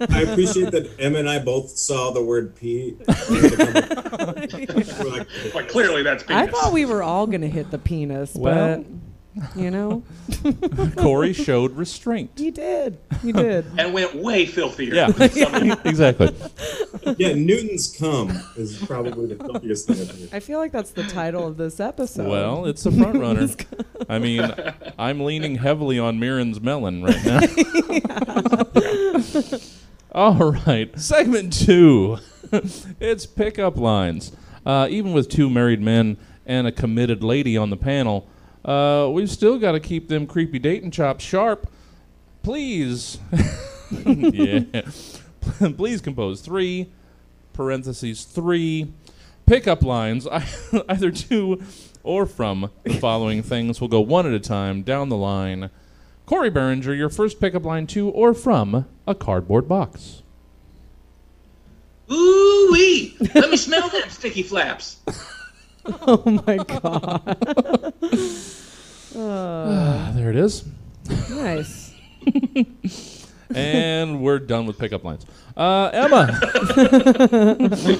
I 0.09 0.21
appreciate 0.21 0.71
that 0.71 0.89
Emma 0.99 1.19
and 1.19 1.29
I 1.29 1.39
both 1.39 1.69
saw 1.69 2.11
the 2.11 2.23
word 2.23 2.55
P. 2.55 2.95
We're 3.29 5.09
like, 5.09 5.27
Well, 5.53 5.65
clearly 5.65 6.03
that's 6.03 6.23
I 6.29 6.47
thought 6.47 6.73
we 6.73 6.85
were 6.85 7.03
all 7.03 7.27
gonna 7.27 7.47
hit 7.47 7.69
the 7.71 7.77
penis, 7.77 8.33
Well. 8.35 8.77
but 8.77 8.85
you 9.55 9.71
know, 9.71 10.03
Corey 10.97 11.33
showed 11.33 11.71
restraint. 11.71 12.31
He 12.35 12.51
did. 12.51 12.97
He 13.21 13.31
did. 13.31 13.65
and 13.77 13.93
went 13.93 14.15
way 14.15 14.45
filthier. 14.45 14.93
Yeah, 14.93 15.07
exactly. 15.85 16.35
yeah, 17.17 17.33
Newton's 17.33 17.95
cum 17.97 18.29
is 18.55 18.77
probably 18.85 19.27
the 19.27 19.43
filthiest 19.43 19.87
thing 19.87 20.01
I've 20.01 20.19
heard. 20.19 20.29
I 20.33 20.39
feel 20.39 20.59
like 20.59 20.71
that's 20.71 20.91
the 20.91 21.03
title 21.03 21.47
of 21.47 21.57
this 21.57 21.79
episode. 21.79 22.27
Well, 22.27 22.65
it's 22.65 22.85
a 22.85 22.91
front 22.91 23.19
runner. 23.19 23.47
I 24.07 24.19
mean, 24.19 24.51
I'm 24.97 25.21
leaning 25.21 25.55
heavily 25.55 25.97
on 25.99 26.19
Mirren's 26.19 26.61
melon 26.61 27.03
right 27.03 27.25
now. 27.25 27.41
All 30.11 30.51
right, 30.65 30.97
segment 30.99 31.53
two. 31.53 32.19
it's 32.99 33.25
pickup 33.25 33.77
lines. 33.77 34.31
Uh, 34.65 34.87
even 34.89 35.11
with 35.11 35.27
two 35.27 35.49
married 35.49 35.81
men 35.81 36.17
and 36.45 36.67
a 36.67 36.71
committed 36.71 37.23
lady 37.23 37.57
on 37.57 37.69
the 37.69 37.77
panel, 37.77 38.27
uh, 38.65 39.09
we've 39.11 39.29
still 39.29 39.59
got 39.59 39.73
to 39.73 39.79
keep 39.79 40.07
them 40.07 40.25
creepy 40.25 40.59
dating 40.59 40.91
chops 40.91 41.23
sharp. 41.23 41.67
Please, 42.43 43.19
yeah, 44.05 44.81
please 45.77 46.01
compose 46.01 46.41
three 46.41 46.89
parentheses 47.53 48.23
three 48.23 48.91
pickup 49.45 49.83
lines, 49.83 50.27
either 50.89 51.11
to 51.11 51.61
or 52.03 52.25
from 52.25 52.69
the 52.83 52.93
following 52.95 53.43
things. 53.43 53.79
We'll 53.79 53.87
go 53.87 54.01
one 54.01 54.25
at 54.25 54.33
a 54.33 54.39
time 54.39 54.81
down 54.81 55.09
the 55.09 55.17
line. 55.17 55.69
Corey 56.25 56.51
Behringer, 56.51 56.97
your 56.97 57.09
first 57.09 57.39
pickup 57.39 57.65
line 57.65 57.87
to 57.87 58.09
or 58.09 58.33
from 58.33 58.85
a 59.05 59.15
cardboard 59.15 59.67
box. 59.67 60.21
Ooh 62.11 62.69
wee! 62.71 63.15
Let 63.33 63.49
me 63.49 63.57
smell 63.57 63.89
them 63.89 64.09
sticky 64.09 64.43
flaps. 64.43 64.97
oh 66.07 66.43
my 66.47 66.57
god. 66.57 67.93
Ah, 69.15 70.11
there 70.15 70.29
it 70.29 70.35
is. 70.35 70.65
Nice. 71.29 71.93
and 73.53 74.21
we're 74.21 74.39
done 74.39 74.65
with 74.65 74.77
pickup 74.79 75.03
lines. 75.03 75.25
Uh, 75.57 75.89
Emma. 75.93 76.39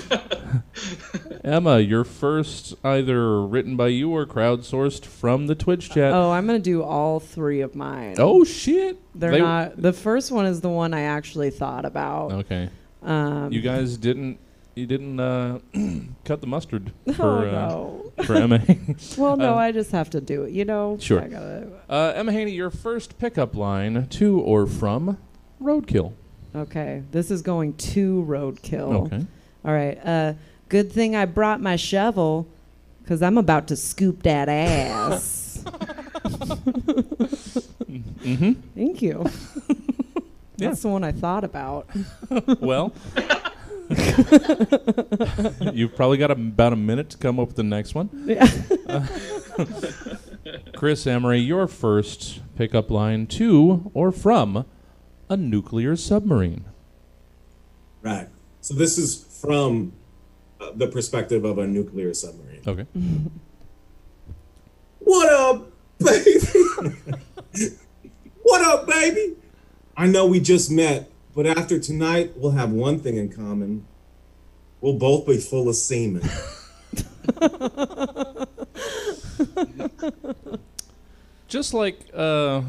Emma, 1.44 1.80
your 1.80 2.04
first 2.06 2.74
either 2.86 3.42
written 3.42 3.76
by 3.76 3.88
you 3.90 4.10
or 4.12 4.26
crowdsourced 4.26 5.06
from 5.06 5.48
the 5.48 5.56
Twitch 5.56 5.90
chat. 5.90 6.14
Oh, 6.14 6.32
I'm 6.32 6.48
gonna 6.48 6.60
do 6.60 6.82
all 6.84 7.20
three 7.20 7.60
of 7.62 7.76
mine. 7.76 8.16
Oh, 8.18 8.44
shit. 8.46 8.98
They're 9.14 9.32
They- 9.32 9.40
not. 9.42 9.82
The 9.82 9.94
first 9.94 10.32
one 10.32 10.46
is 10.46 10.62
the 10.62 10.70
one 10.70 10.94
I 10.94 11.02
actually 11.02 11.50
thought 11.50 11.84
about. 11.86 12.32
Okay. 12.32 12.70
Um, 13.02 13.52
You 13.52 13.62
guys 13.62 13.98
didn't 13.98 14.40
you 14.76 14.86
didn't 14.86 15.20
uh, 15.20 15.60
cut 16.26 16.42
the 16.42 16.48
mustard 16.48 16.92
oh 17.08 17.14
for 17.14 17.48
uh, 17.48 17.52
no. 17.52 18.14
for 18.26 18.36
Emma. 18.36 18.58
Haney. 18.60 18.96
Well, 19.18 19.38
no, 19.38 19.54
uh, 19.54 19.58
I 19.58 19.72
just 19.72 19.92
have 19.92 20.10
to 20.12 20.22
do 20.22 20.44
it. 20.44 20.52
You 20.52 20.66
know. 20.66 20.98
Sure. 21.00 21.22
I 21.22 21.28
gotta. 21.28 21.68
uh, 21.90 22.14
Emma 22.16 22.32
Haney, 22.32 22.52
your 22.52 22.70
first 22.70 23.18
pickup 23.20 23.56
line 23.56 24.08
to 24.08 24.40
or 24.40 24.66
from 24.68 25.18
Roadkill. 25.62 26.14
Okay, 26.56 27.04
this 27.12 27.32
is 27.32 27.42
going 27.42 27.74
to 27.78 28.24
roadkill. 28.28 29.06
Okay. 29.08 29.26
All 29.66 29.74
right. 29.74 29.98
Uh, 30.06 30.34
good 30.70 30.92
thing 30.92 31.16
I 31.16 31.26
brought 31.26 31.62
my 31.62 31.76
shovel, 31.78 32.48
cause 33.08 33.24
I'm 33.24 33.38
about 33.40 33.68
to 33.70 33.76
scoop 33.76 34.24
that 34.24 34.50
ass. 34.50 35.66
Mm-hmm. 38.24 38.54
Thank 38.74 39.02
you. 39.02 39.26
Yeah. 40.56 40.70
That's 40.70 40.82
the 40.82 40.88
one 40.88 41.04
I 41.04 41.12
thought 41.12 41.44
about. 41.44 41.90
Well, 42.62 42.94
you've 45.74 45.96
probably 45.96 46.18
got 46.18 46.32
about 46.32 46.74
a 46.74 46.78
minute 46.78 47.10
to 47.12 47.18
come 47.18 47.40
up 47.40 47.48
with 47.48 47.56
the 47.56 47.64
next 47.64 47.96
one. 47.96 48.10
Yeah. 48.26 48.48
Uh, 48.88 49.08
Chris 50.76 51.06
Emery, 51.08 51.40
your 51.40 51.68
first 51.68 52.42
pickup 52.56 52.90
line 52.90 53.28
to 53.28 53.92
or 53.94 54.12
from 54.12 54.66
a 55.30 55.38
nuclear 55.38 55.96
submarine. 55.96 56.66
Right. 58.02 58.28
So 58.62 58.74
this 58.74 58.98
is 58.98 59.40
from 59.42 59.94
uh, 60.60 60.72
the 60.76 60.88
perspective 60.88 61.46
of 61.46 61.58
a 61.58 61.68
nuclear 61.68 62.14
submarine. 62.14 62.62
Okay. 62.68 62.86
What 65.06 65.34
up, 65.34 65.70
baby? 66.00 66.40
what 68.42 68.62
up, 68.62 68.88
baby? 68.88 69.36
I 69.98 70.08
know 70.08 70.26
we 70.26 70.40
just 70.40 70.72
met, 70.72 71.12
but 71.36 71.46
after 71.46 71.80
tonight, 71.80 72.34
we'll 72.36 72.52
have 72.52 72.72
one 72.72 73.00
thing 73.00 73.18
in 73.18 73.30
common. 73.30 73.86
we'll 74.82 74.94
both 74.98 75.26
be 75.26 75.38
full 75.38 75.70
of 75.70 75.76
semen. 75.76 76.22
Just 81.54 81.74
like 81.76 82.00
uh, 82.16 82.64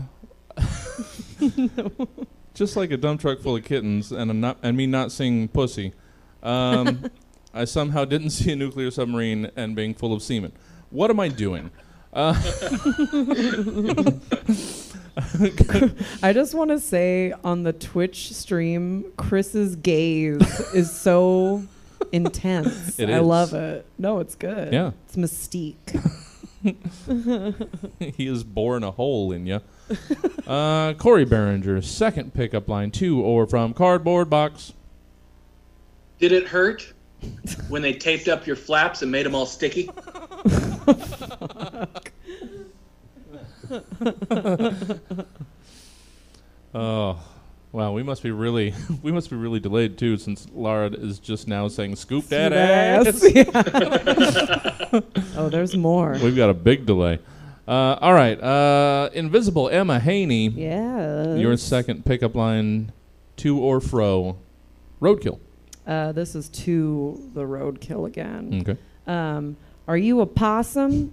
just 2.55 2.77
like 2.77 2.91
a 2.91 2.99
dump 2.99 3.19
truck 3.19 3.41
full 3.41 3.57
of 3.57 3.65
kittens, 3.65 4.13
and 4.13 4.31
I'm 4.31 4.41
not, 4.41 4.59
and 4.63 4.77
me 4.77 4.87
not 4.87 5.11
seeing 5.11 5.49
pussy. 5.49 5.95
Um, 6.43 7.11
I 7.55 7.65
somehow 7.65 8.05
didn't 8.05 8.29
see 8.31 8.53
a 8.53 8.57
nuclear 8.57 8.91
submarine 8.91 9.51
and 9.57 9.75
being 9.75 9.95
full 9.95 10.13
of 10.13 10.23
semen. 10.23 10.53
What 10.91 11.09
am 11.09 11.19
I 11.19 11.29
doing? 11.29 11.71
Uh, 12.13 12.35
I 16.23 16.33
just 16.33 16.55
want 16.55 16.71
to 16.71 16.81
say 16.81 17.33
on 17.45 17.63
the 17.63 17.73
Twitch 17.73 18.33
stream, 18.33 19.13
Chris's 19.17 19.77
gaze 19.77 20.41
is 20.75 20.91
so 20.91 21.63
intense. 22.13 22.99
It 22.99 23.11
I 23.11 23.21
is. 23.21 23.27
love 23.27 23.55
it. 23.55 23.87
No, 23.99 24.19
it's 24.19 24.35
good. 24.35 24.73
Yeah. 24.73 24.91
It's 25.07 25.17
mystique. 25.17 26.01
he 28.01 28.27
is 28.27 28.43
boring 28.43 28.83
a 28.85 28.91
hole 28.91 29.31
in 29.33 29.47
you. 29.47 29.61
Uh, 30.47 30.95
Corey 30.95 31.27
Behringer, 31.27 31.85
second 31.85 32.35
pickup 32.35 32.69
line, 32.69 32.91
two 32.91 33.21
or 33.21 33.47
from 33.47 33.75
cardboard 33.75 34.31
box. 34.31 34.73
Did 36.19 36.33
it 36.33 36.49
hurt 36.49 36.93
when 37.69 37.83
they 37.83 37.93
taped 37.93 38.29
up 38.29 38.47
your 38.47 38.57
flaps 38.57 39.03
and 39.03 39.13
made 39.13 39.27
them 39.27 39.35
all 39.35 39.47
sticky? 39.47 39.91
Oh, 46.75 47.19
wow. 47.73 47.93
We 47.93 48.03
must 48.03 48.23
be 48.23 48.31
really, 48.33 48.75
we 49.03 49.13
must 49.13 49.31
be 49.31 49.37
really 49.37 49.61
delayed 49.61 49.97
too, 49.97 50.17
since 50.17 50.47
Lara 50.53 50.91
is 50.91 51.19
just 51.21 51.47
now 51.47 51.69
saying 51.69 51.97
"scoop 51.97 52.27
that 52.29 52.53
ass." 52.53 53.25
Oh, 55.37 55.49
there's 55.49 55.77
more. 55.77 56.17
We've 56.23 56.37
got 56.37 56.51
a 56.51 56.55
big 56.55 56.87
delay. 56.87 57.19
Uh, 57.67 57.97
all 58.01 58.13
right, 58.13 58.41
uh, 58.41 59.11
Invisible 59.13 59.69
Emma 59.69 59.99
Haney, 59.99 60.49
Yeah. 60.49 61.35
your 61.35 61.57
second 61.57 62.05
pickup 62.05 62.35
line, 62.37 62.93
to 63.39 63.59
or 63.59 63.81
fro, 63.81 64.37
roadkill. 65.01 65.41
Uh, 65.87 66.13
this 66.13 66.35
is 66.37 66.49
to 66.51 67.31
the 67.35 67.43
roadkill 67.43 68.07
again. 68.07 68.65
Okay. 68.69 68.79
Um, 69.07 69.57
are 69.89 69.97
you 69.97 70.21
a 70.21 70.27
possum? 70.27 71.13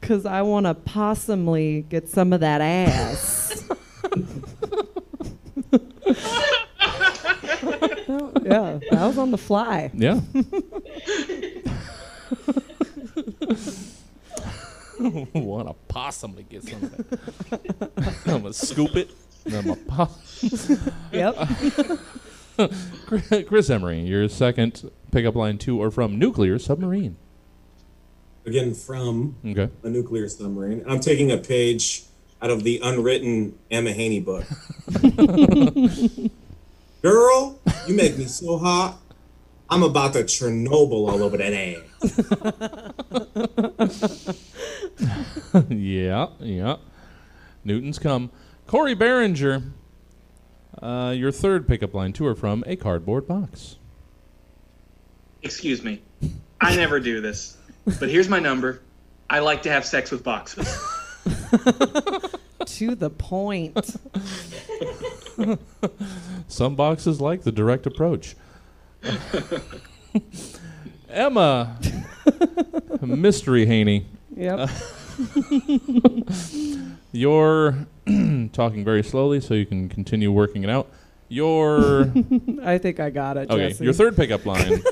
Because 0.00 0.26
I 0.26 0.42
want 0.42 0.66
to 0.66 0.74
possumly 0.74 1.82
get 1.82 2.08
some 2.08 2.32
of 2.32 2.40
that 2.40 2.60
ass. 2.60 3.68
Yeah, 8.42 8.80
that 8.90 9.06
was 9.06 9.18
on 9.18 9.30
the 9.30 9.38
fly. 9.38 9.90
Yeah. 9.94 10.20
Want 15.32 15.68
a 15.68 15.74
possum 15.88 16.34
to 16.34 16.42
get 16.42 16.64
some 16.64 16.82
of 16.82 17.08
that? 17.08 17.90
I'm 18.26 18.42
gonna 18.42 18.52
scoop 18.52 18.96
it. 18.96 19.10
And 19.46 19.54
I'm 19.54 19.70
a 19.70 19.76
possum. 19.76 20.92
Yep. 21.12 21.48
Chris 23.46 23.70
Emery, 23.70 24.00
your 24.00 24.28
second 24.28 24.90
pickup 25.12 25.34
line 25.36 25.58
to 25.58 25.80
or 25.80 25.90
from 25.90 26.18
nuclear 26.18 26.58
submarine. 26.58 27.16
Again, 28.46 28.74
from 28.74 29.36
Okay. 29.44 29.68
a 29.82 29.88
nuclear 29.90 30.28
submarine. 30.28 30.82
I'm 30.86 31.00
taking 31.00 31.30
a 31.30 31.36
page 31.38 32.04
out 32.42 32.50
of 32.50 32.64
the 32.64 32.80
unwritten 32.82 33.58
Emma 33.70 33.92
Haney 33.92 34.20
book. 34.20 34.44
Girl, 37.02 37.58
you 37.86 37.94
make 37.94 38.16
me 38.18 38.24
so 38.24 38.56
hot. 38.58 38.98
I'm 39.68 39.82
about 39.82 40.14
to 40.14 40.24
Chernobyl 40.24 41.08
all 41.10 41.22
over 41.22 41.36
that 41.36 41.52
ass. 41.52 41.84
yeah, 45.68 46.26
yeah. 46.40 46.76
Newton's 47.64 47.98
come. 47.98 48.30
Corey 48.66 48.96
Behringer, 48.96 49.70
uh, 50.82 51.14
your 51.16 51.30
third 51.30 51.68
pickup 51.68 51.94
line 51.94 52.12
to 52.14 52.26
or 52.26 52.34
from 52.34 52.64
a 52.66 52.74
cardboard 52.76 53.26
box. 53.28 53.76
Excuse 55.42 55.82
me. 55.84 56.02
I 56.60 56.74
never 56.76 57.00
do 57.00 57.20
this. 57.20 57.56
But 57.98 58.08
here's 58.10 58.28
my 58.28 58.38
number. 58.38 58.80
I 59.28 59.38
like 59.40 59.62
to 59.62 59.70
have 59.70 59.84
sex 59.84 60.10
with 60.10 60.22
boxes. 60.24 60.66
to 62.66 62.94
the 62.94 63.10
point. 63.10 63.96
Some 66.48 66.74
boxes 66.76 67.20
like 67.20 67.42
the 67.42 67.52
direct 67.52 67.86
approach. 67.86 68.36
Emma, 71.08 71.78
Mystery 73.00 73.66
Haney, 73.66 74.06
Yep. 74.36 74.70
you're 77.12 77.86
talking 78.52 78.84
very 78.84 79.02
slowly 79.02 79.40
so 79.40 79.54
you 79.54 79.66
can 79.66 79.88
continue 79.88 80.30
working 80.32 80.62
it 80.64 80.70
out. 80.70 80.88
Your 81.28 82.02
I 82.62 82.78
think 82.78 83.00
I 83.00 83.10
got 83.10 83.36
it. 83.36 83.50
okay, 83.50 83.68
Jesse. 83.68 83.84
your 83.84 83.92
third 83.92 84.16
pickup 84.16 84.46
line 84.46 84.82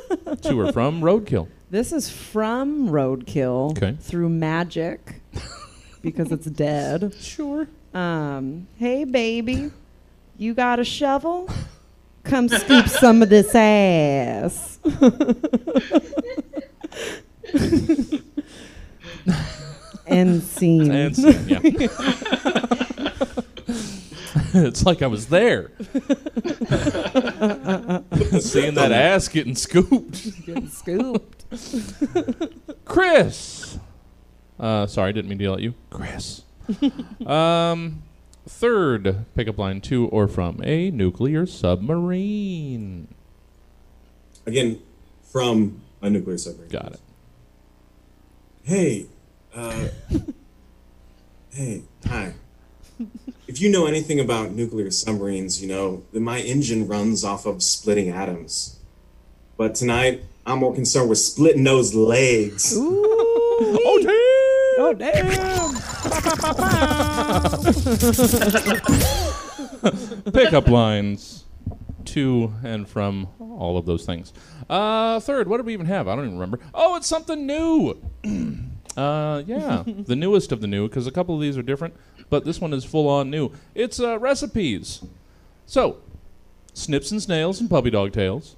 to 0.42 0.60
or 0.60 0.72
from 0.72 1.00
Roadkill. 1.00 1.48
This 1.70 1.92
is 1.92 2.08
from 2.10 2.88
Roadkill 2.88 3.72
Okay. 3.72 3.96
through 4.00 4.30
magic 4.30 5.20
because 6.02 6.32
it's 6.32 6.46
dead. 6.46 7.14
Sure. 7.20 7.68
Um, 7.94 8.68
hey 8.76 9.04
baby, 9.04 9.70
you 10.36 10.52
got 10.54 10.78
a 10.78 10.84
shovel? 10.84 11.48
Come 12.22 12.48
scoop 12.48 12.86
some 12.88 13.22
of 13.22 13.28
this 13.30 13.54
ass. 13.54 14.78
End 20.06 20.42
scene. 20.42 20.90
And 20.90 21.16
scene, 21.16 21.48
yeah. 21.48 21.60
it's 24.54 24.84
like 24.84 25.00
I 25.02 25.06
was 25.06 25.26
there. 25.28 25.70
Seeing 28.40 28.74
that 28.74 28.90
ass 28.92 29.28
getting 29.28 29.54
scooped. 29.54 30.44
Getting 30.46 30.68
scooped. 30.68 31.37
Chris. 32.84 33.78
Uh, 34.58 34.86
sorry, 34.86 35.12
didn't 35.12 35.28
mean 35.28 35.38
to 35.38 35.44
yell 35.44 35.54
at 35.54 35.60
you. 35.60 35.74
Chris. 35.90 36.42
um, 37.26 38.02
third 38.46 39.24
pickup 39.34 39.58
line 39.58 39.80
to 39.82 40.06
or 40.08 40.28
from 40.28 40.60
a 40.64 40.90
nuclear 40.90 41.46
submarine. 41.46 43.08
Again, 44.46 44.80
from 45.22 45.82
a 46.02 46.10
nuclear 46.10 46.38
submarine. 46.38 46.70
Got 46.70 46.92
it. 46.92 47.00
Hey, 48.62 49.06
uh, 49.54 49.88
hey, 51.50 51.82
hi. 52.06 52.34
If 53.46 53.62
you 53.62 53.70
know 53.70 53.86
anything 53.86 54.20
about 54.20 54.50
nuclear 54.50 54.90
submarines, 54.90 55.62
you 55.62 55.68
know 55.68 56.02
that 56.12 56.20
my 56.20 56.40
engine 56.40 56.86
runs 56.86 57.24
off 57.24 57.46
of 57.46 57.62
splitting 57.62 58.10
atoms. 58.10 58.78
But 59.56 59.74
tonight, 59.74 60.22
I'm 60.48 60.60
more 60.60 60.74
concerned 60.74 61.10
with 61.10 61.18
splitting 61.18 61.62
those 61.62 61.94
legs. 61.94 62.74
Ooh. 62.74 63.04
Oh, 63.60 63.98
damn! 64.02 64.14
Oh 64.80 64.94
damn! 64.94 65.18
pickup 70.32 70.68
lines 70.68 71.44
to 72.06 72.54
and 72.64 72.88
from 72.88 73.28
all 73.38 73.76
of 73.76 73.84
those 73.84 74.06
things. 74.06 74.32
Uh, 74.70 75.20
third, 75.20 75.48
what 75.48 75.58
did 75.58 75.66
we 75.66 75.72
even 75.74 75.86
have? 75.86 76.08
I 76.08 76.16
don't 76.16 76.24
even 76.24 76.38
remember. 76.38 76.60
Oh, 76.72 76.96
it's 76.96 77.06
something 77.06 77.46
new. 77.46 77.98
uh, 78.96 79.42
yeah, 79.46 79.82
the 79.86 80.16
newest 80.16 80.52
of 80.52 80.60
the 80.60 80.66
new, 80.66 80.88
because 80.88 81.06
a 81.06 81.12
couple 81.12 81.34
of 81.34 81.40
these 81.40 81.58
are 81.58 81.62
different, 81.62 81.94
but 82.30 82.44
this 82.44 82.60
one 82.60 82.72
is 82.72 82.84
full 82.84 83.08
on 83.08 83.30
new. 83.30 83.52
It's 83.74 84.00
uh, 84.00 84.18
recipes. 84.18 85.04
So, 85.66 85.98
snips 86.72 87.10
and 87.10 87.22
snails 87.22 87.60
and 87.60 87.68
puppy 87.68 87.90
dog 87.90 88.12
tails, 88.12 88.56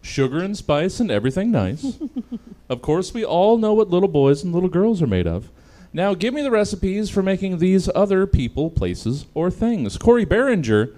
sugar 0.00 0.38
and 0.38 0.56
spice 0.56 1.00
and 1.00 1.10
everything 1.10 1.50
nice. 1.50 1.98
of 2.68 2.82
course, 2.82 3.12
we 3.14 3.24
all 3.24 3.58
know 3.58 3.74
what 3.74 3.90
little 3.90 4.08
boys 4.08 4.42
and 4.42 4.52
little 4.52 4.68
girls 4.68 5.02
are 5.02 5.06
made 5.06 5.26
of. 5.26 5.50
Now, 5.92 6.14
give 6.14 6.32
me 6.32 6.42
the 6.42 6.50
recipes 6.50 7.10
for 7.10 7.22
making 7.22 7.58
these 7.58 7.88
other 7.94 8.26
people, 8.26 8.70
places, 8.70 9.26
or 9.34 9.50
things. 9.50 9.98
Corey 9.98 10.24
Behringer, 10.24 10.96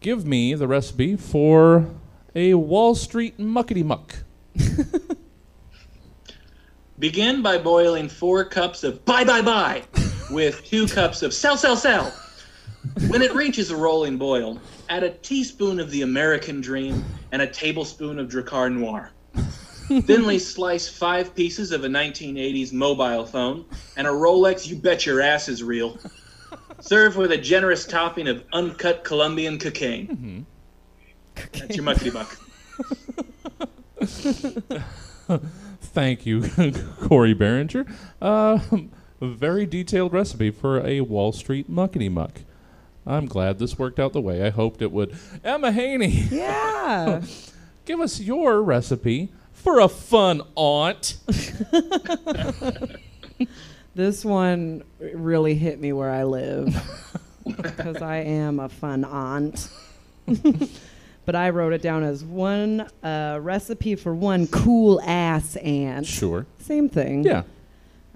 give 0.00 0.24
me 0.24 0.54
the 0.54 0.68
recipe 0.68 1.16
for 1.16 1.90
a 2.34 2.54
Wall 2.54 2.94
Street 2.94 3.38
muckety 3.38 3.84
muck. 3.84 4.16
Begin 6.98 7.42
by 7.42 7.58
boiling 7.58 8.08
four 8.08 8.44
cups 8.44 8.84
of 8.84 9.04
bye 9.06 9.24
bye 9.24 9.40
bye 9.40 9.82
with 10.30 10.64
two 10.64 10.86
cups 10.86 11.22
of 11.22 11.32
sell 11.32 11.56
sell 11.56 11.76
sell. 11.76 12.12
When 13.08 13.22
it 13.22 13.34
reaches 13.34 13.70
a 13.70 13.76
rolling 13.76 14.18
boil, 14.18 14.60
add 14.88 15.02
a 15.02 15.10
teaspoon 15.10 15.80
of 15.80 15.90
the 15.90 16.02
American 16.02 16.60
Dream 16.60 17.04
and 17.32 17.42
a 17.42 17.46
tablespoon 17.46 18.18
of 18.18 18.28
Drakkar 18.28 18.72
Noir. 18.72 19.10
Thinly 20.02 20.38
slice 20.38 20.88
five 20.88 21.34
pieces 21.34 21.72
of 21.72 21.84
a 21.84 21.88
1980s 21.88 22.72
mobile 22.72 23.26
phone 23.26 23.64
and 23.96 24.06
a 24.06 24.10
Rolex 24.10 24.68
you 24.68 24.76
bet 24.76 25.04
your 25.04 25.20
ass 25.20 25.48
is 25.48 25.64
real. 25.64 25.98
Serve 26.80 27.16
with 27.16 27.32
a 27.32 27.36
generous 27.36 27.84
topping 27.84 28.28
of 28.28 28.44
uncut 28.52 29.02
Colombian 29.04 29.58
cocaine. 29.58 30.46
That's 31.34 31.76
your 31.76 31.84
muckety 31.84 32.12
buck. 32.12 32.38
Thank 35.80 36.24
you, 36.24 36.42
Corey 37.02 37.34
Behringer. 37.34 37.92
Uh, 38.22 38.58
very 39.20 39.66
detailed 39.66 40.12
recipe 40.12 40.50
for 40.50 40.84
a 40.86 41.00
Wall 41.00 41.32
Street 41.32 41.70
muckety 41.70 42.10
muck. 42.10 42.40
I'm 43.10 43.26
glad 43.26 43.58
this 43.58 43.78
worked 43.78 43.98
out 43.98 44.12
the 44.12 44.20
way 44.20 44.42
I 44.46 44.50
hoped 44.50 44.82
it 44.82 44.92
would. 44.92 45.16
Emma 45.42 45.72
Haney, 45.72 46.06
Yeah. 46.30 47.22
give 47.84 48.00
us 48.00 48.20
your 48.20 48.62
recipe 48.62 49.30
for 49.52 49.80
a 49.80 49.88
fun 49.88 50.42
aunt. 50.54 51.16
this 53.94 54.24
one 54.24 54.84
really 55.00 55.54
hit 55.54 55.80
me 55.80 55.92
where 55.92 56.10
I 56.10 56.24
live 56.24 56.74
because 57.44 58.00
I 58.00 58.18
am 58.18 58.60
a 58.60 58.68
fun 58.68 59.04
aunt. 59.04 59.68
but 61.26 61.34
I 61.34 61.50
wrote 61.50 61.72
it 61.72 61.82
down 61.82 62.04
as 62.04 62.22
one 62.24 62.88
uh, 63.02 63.38
recipe 63.42 63.96
for 63.96 64.14
one 64.14 64.46
cool 64.46 65.00
ass 65.02 65.56
aunt. 65.56 66.06
Sure. 66.06 66.46
Same 66.58 66.88
thing. 66.88 67.24
Yeah. 67.24 67.42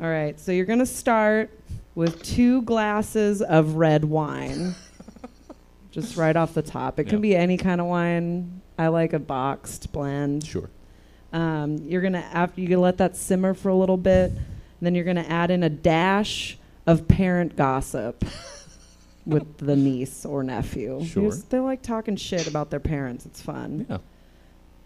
All 0.01 0.07
right. 0.07 0.39
So 0.39 0.53
you're 0.53 0.67
going 0.67 0.79
to 0.79 0.87
start 0.87 1.51
with 1.95 2.23
two 2.23 2.63
glasses 2.63 3.43
of 3.43 3.75
red 3.75 4.05
wine. 4.05 4.75
Just 5.95 6.17
right 6.17 6.35
off 6.35 6.55
the 6.55 6.63
top. 6.63 6.99
It 6.99 7.05
can 7.05 7.21
be 7.21 7.37
any 7.37 7.57
kind 7.57 7.81
of 7.81 7.87
wine. 7.87 8.61
I 8.77 8.89
like 8.89 9.13
a 9.13 9.21
boxed 9.21 9.93
blend. 9.93 10.45
Sure. 10.45 10.69
Um, 11.33 11.77
you're 11.85 12.03
gonna 12.03 12.25
after 12.33 12.61
you 12.61 12.81
let 12.81 12.99
that 12.99 13.17
simmer 13.17 13.55
for 13.55 13.69
a 13.69 13.77
little 13.77 13.97
bit, 13.97 14.33
and 14.33 14.41
then 14.81 14.97
you're 14.97 15.05
gonna 15.05 15.21
add 15.29 15.53
in 15.53 15.63
a 15.63 15.71
dash 15.71 16.59
of 16.85 17.07
parent 17.07 17.55
gossip 17.55 18.25
with 19.27 19.59
the 19.59 19.77
niece 19.77 20.27
or 20.27 20.43
nephew. 20.43 21.05
Sure. 21.05 21.33
They 21.49 21.61
like 21.61 21.81
talking 21.81 22.17
shit 22.17 22.49
about 22.49 22.71
their 22.71 22.81
parents. 22.81 23.25
It's 23.25 23.41
fun. 23.41 23.87
Yeah. 23.89 23.99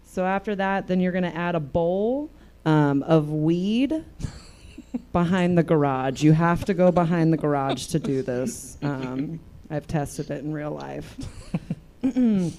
So 0.05 0.25
after 0.25 0.55
that, 0.57 0.85
then 0.85 0.99
you're 0.99 1.11
gonna 1.11 1.29
add 1.29 1.55
a 1.55 1.59
bowl 1.59 2.29
um, 2.65 3.01
of 3.01 3.31
weed 3.31 4.05
behind 5.11 5.57
the 5.57 5.63
garage. 5.63 6.21
You 6.21 6.33
have 6.33 6.65
to 6.65 6.75
go 6.75 6.91
behind 6.91 7.33
the 7.33 7.37
garage 7.37 7.87
to 7.87 7.99
do 7.99 8.21
this. 8.21 8.77
Um, 8.83 9.39
I've 9.69 9.87
tested 9.87 10.31
it 10.31 10.43
in 10.43 10.53
real 10.53 10.71
life. 10.71 11.15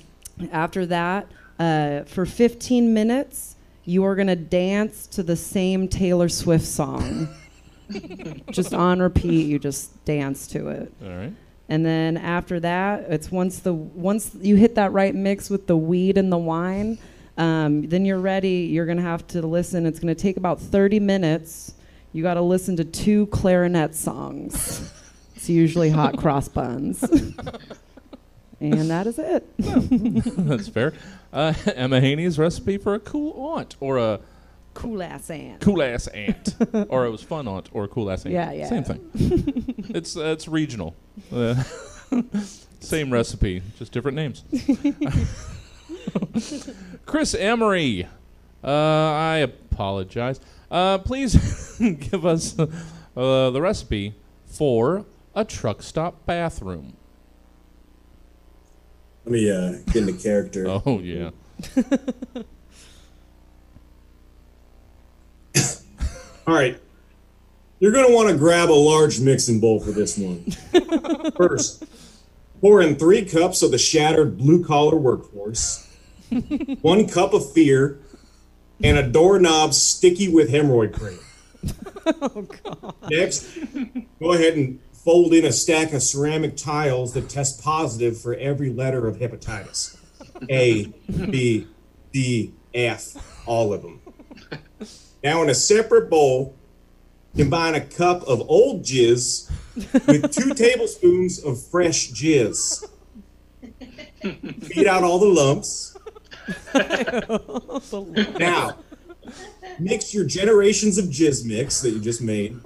After 0.52 0.86
that, 0.86 1.26
uh, 1.58 2.04
for 2.04 2.24
15 2.24 2.94
minutes, 2.94 3.56
you 3.84 4.04
are 4.04 4.14
going 4.14 4.28
to 4.28 4.36
dance 4.36 5.06
to 5.08 5.22
the 5.22 5.36
same 5.36 5.88
Taylor 5.88 6.28
Swift 6.28 6.64
song. 6.64 7.28
just 8.50 8.72
on 8.72 9.00
repeat, 9.00 9.46
you 9.46 9.58
just 9.58 10.04
dance 10.04 10.46
to 10.48 10.68
it. 10.68 10.92
All 11.02 11.08
right. 11.08 11.32
And 11.68 11.86
then 11.86 12.16
after 12.16 12.58
that, 12.60 13.06
it's 13.08 13.30
once 13.30 13.60
the 13.60 13.72
once 13.72 14.34
you 14.40 14.56
hit 14.56 14.74
that 14.74 14.92
right 14.92 15.14
mix 15.14 15.48
with 15.48 15.68
the 15.68 15.76
weed 15.76 16.18
and 16.18 16.32
the 16.32 16.38
wine, 16.38 16.98
um, 17.38 17.88
then 17.88 18.04
you're 18.04 18.18
ready. 18.18 18.68
You're 18.72 18.86
gonna 18.86 19.02
have 19.02 19.24
to 19.28 19.46
listen. 19.46 19.86
It's 19.86 20.00
gonna 20.00 20.16
take 20.16 20.36
about 20.36 20.60
30 20.60 20.98
minutes. 20.98 21.74
You 22.12 22.24
got 22.24 22.34
to 22.34 22.42
listen 22.42 22.76
to 22.76 22.84
two 22.84 23.26
clarinet 23.26 23.94
songs. 23.94 24.92
it's 25.40 25.48
usually 25.48 25.88
hot 25.88 26.18
cross 26.18 26.48
buns. 26.48 27.02
and 28.60 28.90
that 28.90 29.06
is 29.06 29.18
it. 29.18 29.46
That's 29.58 30.68
fair. 30.68 30.92
Uh, 31.32 31.54
Emma 31.74 31.98
Haney's 31.98 32.38
recipe 32.38 32.76
for 32.76 32.92
a 32.92 33.00
cool 33.00 33.32
aunt 33.56 33.74
or 33.80 33.96
a 33.96 34.20
Cool 34.74 35.02
ass 35.02 35.30
aunt. 35.30 35.62
cool 35.62 35.82
ass 35.82 36.08
aunt, 36.08 36.54
or 36.90 37.06
it 37.06 37.10
was 37.10 37.22
fun 37.22 37.48
aunt 37.48 37.70
or 37.72 37.84
a 37.84 37.88
cool 37.88 38.10
ass 38.10 38.26
aunt. 38.26 38.34
Yeah, 38.34 38.52
yeah. 38.52 38.68
Same 38.68 38.84
thing. 38.84 39.00
it's 39.88 40.14
uh, 40.14 40.24
it's 40.26 40.46
regional. 40.46 40.94
Uh, 41.32 41.54
same 42.80 43.10
recipe, 43.10 43.62
just 43.78 43.92
different 43.92 44.16
names. 44.16 44.44
Chris 47.06 47.34
Emery, 47.34 48.06
uh, 48.62 48.68
I 48.68 49.36
apologize. 49.38 50.38
Uh, 50.70 50.98
please 50.98 51.78
give 52.10 52.26
us 52.26 52.58
uh, 52.58 52.66
the 53.50 53.60
recipe 53.60 54.14
for 54.46 55.04
a 55.34 55.44
truck 55.44 55.82
stop 55.82 56.26
bathroom. 56.26 56.96
Let 59.24 59.32
me 59.32 59.50
uh, 59.50 59.72
get 59.92 60.08
into 60.08 60.14
character. 60.14 60.66
Oh 60.86 60.98
yeah. 61.00 61.30
All 66.46 66.54
right. 66.54 66.80
You're 67.78 67.92
going 67.92 68.06
to 68.06 68.14
want 68.14 68.28
to 68.28 68.36
grab 68.36 68.70
a 68.70 68.72
large 68.72 69.20
mixing 69.20 69.60
bowl 69.60 69.80
for 69.80 69.90
this 69.90 70.18
one. 70.18 70.44
First, 71.36 71.84
pour 72.60 72.82
in 72.82 72.96
three 72.96 73.24
cups 73.24 73.62
of 73.62 73.70
the 73.70 73.78
shattered 73.78 74.36
blue 74.36 74.64
collar 74.64 74.96
workforce, 74.96 75.86
one 76.82 77.08
cup 77.08 77.32
of 77.32 77.52
fear, 77.52 78.00
and 78.82 78.98
a 78.98 79.06
doorknob 79.06 79.72
sticky 79.74 80.28
with 80.28 80.50
hemorrhoid 80.50 80.92
cream. 80.92 81.18
Oh, 82.06 82.42
God. 82.64 82.94
Next, 83.10 83.46
go 84.18 84.32
ahead 84.32 84.54
and 84.54 84.80
fold 85.04 85.32
in 85.32 85.44
a 85.44 85.52
stack 85.52 85.92
of 85.92 86.02
ceramic 86.02 86.56
tiles 86.56 87.14
that 87.14 87.28
test 87.28 87.62
positive 87.62 88.20
for 88.20 88.34
every 88.34 88.70
letter 88.70 89.06
of 89.06 89.16
hepatitis 89.16 89.96
A, 90.50 90.84
B, 91.08 91.66
D, 92.12 92.52
F, 92.74 93.46
all 93.46 93.72
of 93.72 93.82
them. 93.82 94.00
Now, 95.22 95.42
in 95.42 95.50
a 95.50 95.54
separate 95.54 96.08
bowl, 96.10 96.54
combine 97.36 97.74
a 97.74 97.80
cup 97.80 98.22
of 98.22 98.40
old 98.48 98.82
jizz 98.82 99.50
with 100.06 100.32
two 100.32 100.54
tablespoons 100.54 101.42
of 101.44 101.62
fresh 101.62 102.10
jizz. 102.10 102.88
Feed 104.20 104.86
out 104.86 105.02
all 105.02 105.18
the 105.18 105.26
lumps. 105.26 105.96
Now, 108.38 108.78
mix 109.78 110.12
your 110.12 110.24
generations 110.24 110.98
of 110.98 111.04
jizz 111.06 111.44
mix 111.44 111.80
that 111.82 111.90
you 111.90 112.00
just 112.00 112.20
made 112.20 112.58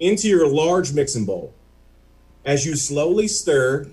into 0.00 0.28
your 0.28 0.48
large 0.48 0.92
mixing 0.92 1.24
bowl. 1.24 1.54
As 2.44 2.64
you 2.64 2.76
slowly 2.76 3.28
stir, 3.28 3.88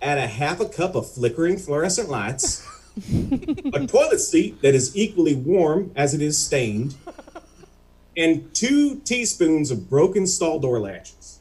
add 0.00 0.18
a 0.18 0.26
half 0.26 0.60
a 0.60 0.68
cup 0.68 0.94
of 0.94 1.10
flickering 1.10 1.56
fluorescent 1.56 2.08
lights, 2.08 2.66
a 3.72 3.86
toilet 3.86 4.18
seat 4.18 4.60
that 4.62 4.74
is 4.74 4.96
equally 4.96 5.34
warm 5.34 5.92
as 5.94 6.14
it 6.14 6.20
is 6.20 6.36
stained, 6.36 6.96
and 8.16 8.52
two 8.54 9.00
teaspoons 9.00 9.70
of 9.70 9.88
broken 9.88 10.26
stall 10.26 10.58
door 10.58 10.80
latches. 10.80 11.38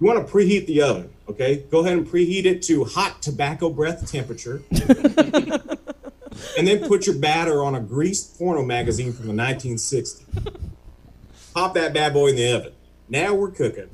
You 0.00 0.06
want 0.06 0.24
to 0.24 0.32
preheat 0.32 0.66
the 0.66 0.82
oven, 0.82 1.10
okay? 1.28 1.64
Go 1.70 1.80
ahead 1.80 1.94
and 1.94 2.06
preheat 2.06 2.44
it 2.44 2.62
to 2.64 2.84
hot 2.84 3.20
tobacco 3.20 3.68
breath 3.70 4.10
temperature. 4.10 4.62
and 6.56 6.68
then 6.68 6.86
put 6.86 7.06
your 7.06 7.16
batter 7.16 7.64
on 7.64 7.74
a 7.74 7.80
greased 7.80 8.38
porno 8.38 8.62
magazine 8.62 9.12
from 9.12 9.26
the 9.26 9.32
1960s. 9.32 10.22
Pop 11.54 11.74
that 11.74 11.92
bad 11.92 12.12
boy 12.12 12.28
in 12.28 12.36
the 12.36 12.52
oven. 12.52 12.72
Now 13.08 13.34
we're 13.34 13.50
cooking. 13.50 13.88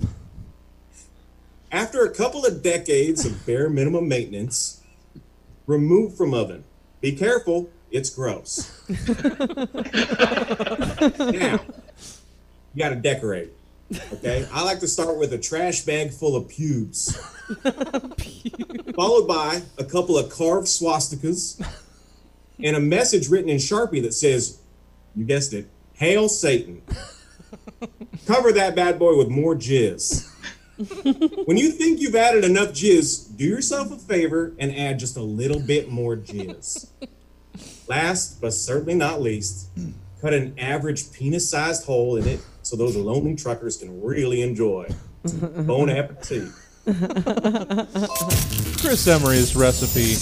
After 1.71 2.05
a 2.05 2.11
couple 2.11 2.45
of 2.45 2.63
decades 2.63 3.25
of 3.25 3.47
bare 3.47 3.71
minimum 3.71 4.09
maintenance, 4.09 4.81
remove 5.67 6.17
from 6.17 6.35
oven. 6.35 6.65
Be 7.01 7.13
careful, 7.13 7.71
it's 7.91 8.11
gross. 8.11 8.71
now, 8.89 8.97
you 12.75 12.79
got 12.79 12.91
to 12.91 12.97
decorate. 12.97 13.53
Okay, 14.15 14.49
I 14.53 14.65
like 14.65 14.81
to 14.81 14.89
start 14.89 15.17
with 15.19 15.33
a 15.33 15.39
trash 15.39 15.83
bag 15.83 16.13
full 16.13 16.35
of 16.35 16.49
pubes, 16.49 17.17
followed 18.97 19.29
by 19.29 19.63
a 19.79 19.85
couple 19.85 20.19
of 20.19 20.31
carved 20.31 20.67
swastikas 20.67 21.65
and 22.63 22.75
a 22.77 22.81
message 22.81 23.29
written 23.29 23.51
in 23.51 23.59
Sharpie 23.59 24.03
that 24.03 24.15
says, 24.15 24.59
you 25.15 25.25
guessed 25.25 25.53
it, 25.53 25.69
Hail 25.93 26.29
Satan. 26.29 26.83
Cover 28.27 28.53
that 28.53 28.75
bad 28.75 28.99
boy 28.99 29.17
with 29.17 29.29
more 29.29 29.55
jizz. 29.55 30.31
when 31.47 31.57
you 31.57 31.71
think 31.71 32.01
you've 32.01 32.17
added 32.17 32.45
enough 32.45 32.71
jizz, 32.71 33.37
do 33.37 33.45
yourself 33.45 33.93
a 33.93 33.97
favor 33.97 34.55
and 34.59 34.75
add 34.77 34.99
just 34.99 35.17
a 35.17 35.23
little 35.23 35.61
bit 35.61 35.91
more 35.91 36.17
jizz. 36.17 36.89
Last, 37.87 38.41
but 38.41 38.53
certainly 38.53 38.95
not 38.95 39.21
least, 39.21 39.69
hmm. 39.75 39.91
cut 40.21 40.35
an 40.35 40.59
average 40.59 41.13
penis 41.13 41.49
sized 41.49 41.85
hole 41.87 42.17
in 42.17 42.27
it 42.27 42.41
so 42.63 42.77
those 42.77 42.97
lonely 42.97 43.37
truckers 43.37 43.77
can 43.77 44.03
really 44.03 44.43
enjoy. 44.43 44.89
Bon 45.65 45.89
appetit. 45.89 46.51
Chris 48.79 49.07
Emery's 49.07 49.57
recipe. 49.57 50.17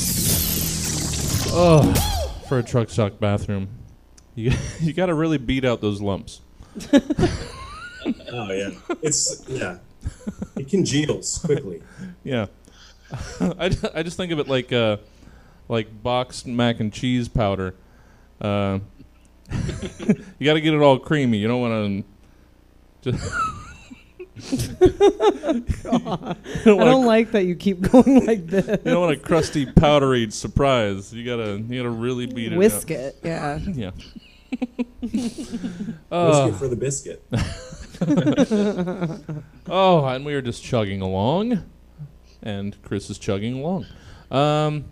Oh, 1.55 1.92
for 2.49 2.61
a 2.61 2.62
truck 2.62 2.88
stop 2.88 3.18
bathroom. 3.18 3.68
You 4.37 4.53
you 4.81 4.92
got 4.92 5.07
to 5.07 5.14
really 5.14 5.38
beat 5.38 5.64
out 5.64 5.81
those 5.81 6.01
lumps. 6.01 6.40
Oh, 8.33 8.51
yeah. 8.51 8.71
It's, 9.01 9.45
yeah. 9.49 9.79
It 10.57 10.69
congeals 10.69 11.39
quickly. 11.39 11.83
Yeah. 12.25 12.47
I, 13.41 13.71
I 13.95 14.03
just 14.03 14.17
think 14.17 14.33
of 14.33 14.41
it 14.41 14.49
like 14.49 14.73
uh, 14.73 14.97
like 15.69 16.03
boxed 16.03 16.47
mac 16.47 16.81
and 16.81 16.93
cheese 16.93 17.29
powder. 17.29 17.75
Uh, 18.41 18.81
you 19.53 20.45
got 20.45 20.55
to 20.55 20.61
get 20.61 20.75
it 20.75 20.81
all 20.81 20.99
creamy. 20.99 21.39
You 21.39 21.47
don't 21.47 21.61
want 21.61 22.05
to 23.05 23.13
just 23.13 23.33
You 24.35 24.79
don't 26.65 26.81
I 26.81 26.85
don't 26.85 27.05
a, 27.05 27.07
like 27.07 27.33
that 27.33 27.45
you 27.45 27.55
keep 27.55 27.83
going 27.83 28.27
like 28.27 28.47
this. 28.47 28.67
you 28.67 28.77
don't 28.79 29.01
want 29.01 29.13
a 29.13 29.21
crusty, 29.21 29.67
powdery 29.67 30.31
surprise. 30.31 31.13
You 31.13 31.25
gotta 31.25 31.59
you 31.59 31.83
gotta 31.83 31.91
really 31.91 32.27
beat 32.27 32.53
it. 32.53 32.57
Whisk 32.57 32.91
up. 32.91 32.97
it, 32.97 33.19
yeah. 33.23 33.59
Yeah. 33.59 33.91
Biscuit 35.01 36.55
for 36.57 36.68
the 36.68 36.77
biscuit. 36.77 37.22
Oh, 39.68 40.05
and 40.07 40.25
we 40.27 40.35
are 40.35 40.42
just 40.42 40.62
chugging 40.62 41.01
along, 41.01 41.62
and 42.42 42.77
Chris 42.83 43.09
is 43.11 43.18
chugging 43.18 43.55
along. 43.55 43.87
Um, 44.31 44.87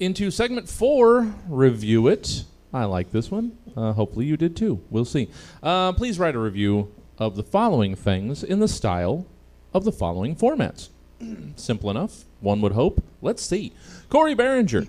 into 0.00 0.30
segment 0.32 0.68
four, 0.68 1.32
review 1.48 2.08
it. 2.08 2.44
I 2.72 2.84
like 2.84 3.12
this 3.12 3.30
one. 3.30 3.56
Uh, 3.76 3.92
hopefully 3.92 4.26
you 4.26 4.36
did 4.36 4.56
too. 4.56 4.82
We'll 4.90 5.04
see. 5.04 5.28
Uh, 5.62 5.92
please 5.92 6.18
write 6.18 6.34
a 6.34 6.40
review 6.40 6.92
of 7.18 7.36
the 7.36 7.44
following 7.44 7.94
things 7.94 8.42
in 8.42 8.58
the 8.58 8.68
style 8.68 9.26
of 9.72 9.84
the 9.84 9.92
following 9.92 10.34
formats. 10.34 10.88
Simple 11.56 11.90
enough, 11.90 12.24
one 12.40 12.60
would 12.60 12.72
hope. 12.72 13.02
Let's 13.22 13.42
see. 13.42 13.72
Corey 14.10 14.34
Behringer. 14.34 14.88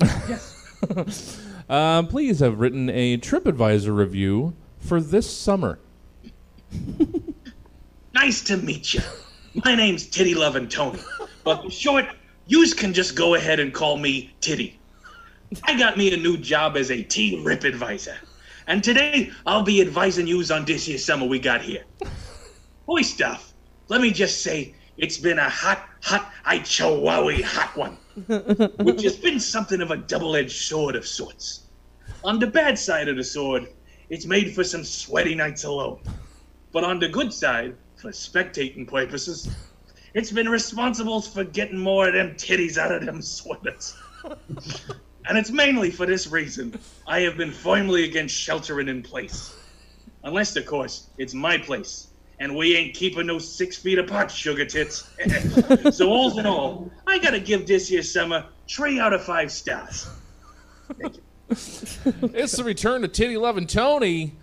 uh, 1.68 2.02
please 2.04 2.40
have 2.40 2.60
written 2.60 2.88
a 2.90 3.18
TripAdvisor 3.18 3.96
review 3.96 4.54
for 4.78 5.00
this 5.00 5.30
summer. 5.30 5.78
Nice 8.14 8.42
to 8.42 8.56
meet 8.56 8.94
you. 8.94 9.00
My 9.64 9.76
name's 9.76 10.04
Titty 10.04 10.34
Lovin' 10.34 10.68
Tony, 10.68 10.98
but 11.44 11.62
in 11.62 11.70
short, 11.70 12.04
yous 12.48 12.74
can 12.74 12.92
just 12.92 13.14
go 13.14 13.36
ahead 13.36 13.60
and 13.60 13.72
call 13.72 13.96
me 13.96 14.34
Titty. 14.40 14.76
I 15.62 15.78
got 15.78 15.96
me 15.96 16.12
a 16.12 16.16
new 16.16 16.36
job 16.36 16.76
as 16.76 16.90
a 16.90 17.00
tea 17.04 17.40
rip 17.44 17.62
advisor, 17.62 18.16
and 18.66 18.82
today 18.82 19.30
I'll 19.46 19.62
be 19.62 19.80
advising 19.80 20.26
yous 20.26 20.50
on 20.50 20.64
this 20.64 20.86
here 20.86 20.98
summer 20.98 21.26
we 21.26 21.38
got 21.38 21.62
here. 21.62 21.84
Boy 22.86 23.02
stuff, 23.02 23.52
let 23.86 24.00
me 24.00 24.10
just 24.10 24.42
say, 24.42 24.74
it's 24.96 25.18
been 25.18 25.38
a 25.38 25.48
hot, 25.48 25.88
hot, 26.02 26.32
I 26.44 26.58
chowowie 26.58 27.42
hot 27.42 27.76
one, 27.76 27.96
which 28.82 29.02
has 29.02 29.16
been 29.16 29.40
something 29.40 29.80
of 29.80 29.90
a 29.90 29.96
double-edged 29.96 30.56
sword 30.56 30.96
of 30.96 31.06
sorts. 31.06 31.66
On 32.24 32.38
the 32.38 32.46
bad 32.46 32.78
side 32.78 33.08
of 33.08 33.16
the 33.16 33.24
sword, 33.24 33.68
it's 34.10 34.26
made 34.26 34.54
for 34.54 34.64
some 34.64 34.84
sweaty 34.84 35.34
nights 35.34 35.64
alone. 35.64 36.00
But 36.72 36.84
on 36.84 36.98
the 36.98 37.08
good 37.08 37.32
side, 37.32 37.76
for 37.96 38.10
spectating 38.10 38.88
purposes, 38.88 39.50
it's 40.14 40.32
been 40.32 40.48
responsible 40.48 41.20
for 41.20 41.44
getting 41.44 41.78
more 41.78 42.08
of 42.08 42.14
them 42.14 42.34
titties 42.34 42.78
out 42.78 42.92
of 42.92 43.04
them 43.04 43.22
sweaters. 43.22 43.96
and 44.24 45.38
it's 45.38 45.50
mainly 45.50 45.90
for 45.90 46.06
this 46.06 46.26
reason 46.26 46.78
I 47.06 47.20
have 47.20 47.36
been 47.36 47.52
firmly 47.52 48.04
against 48.04 48.34
sheltering 48.34 48.88
in 48.88 49.02
place. 49.02 49.54
Unless, 50.24 50.56
of 50.56 50.66
course, 50.66 51.08
it's 51.18 51.34
my 51.34 51.58
place. 51.58 52.07
And 52.40 52.54
we 52.54 52.76
ain't 52.76 52.94
keeping 52.94 53.26
no 53.26 53.38
six 53.38 53.76
feet 53.76 53.98
apart, 53.98 54.30
sugar 54.30 54.64
tits. 54.64 55.10
so, 55.90 56.08
all 56.08 56.38
in 56.38 56.46
all, 56.46 56.90
I 57.06 57.18
gotta 57.18 57.40
give 57.40 57.66
this 57.66 57.90
year's 57.90 58.12
summer 58.12 58.44
three 58.68 59.00
out 59.00 59.12
of 59.12 59.24
five 59.24 59.50
stars. 59.50 60.08
It's 61.50 62.52
the 62.52 62.62
return 62.64 63.02
to 63.02 63.08
Titty 63.08 63.36
Lovin' 63.36 63.66
Tony. 63.66 64.34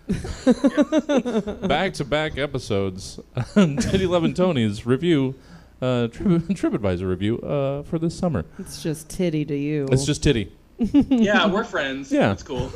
back 1.68 1.94
to 1.94 2.04
back 2.04 2.38
episodes. 2.38 3.20
Titty 3.54 4.08
Lovin' 4.08 4.34
Tony's 4.34 4.86
review, 4.86 5.36
uh, 5.82 6.08
Trip, 6.08 6.28
TripAdvisor 6.28 7.08
review 7.08 7.40
uh, 7.40 7.84
for 7.84 8.00
this 8.00 8.18
summer. 8.18 8.46
It's 8.58 8.82
just 8.82 9.10
titty 9.10 9.46
to 9.46 9.56
you. 9.56 9.88
It's 9.92 10.06
just 10.06 10.24
Titty. 10.24 10.52
Yeah, 10.78 11.48
we're 11.48 11.64
friends. 11.64 12.12
Yeah. 12.12 12.30
That's 12.30 12.44
cool. 12.44 12.70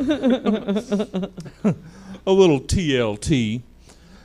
A 2.25 2.31
little 2.31 2.61
TLT. 2.61 3.63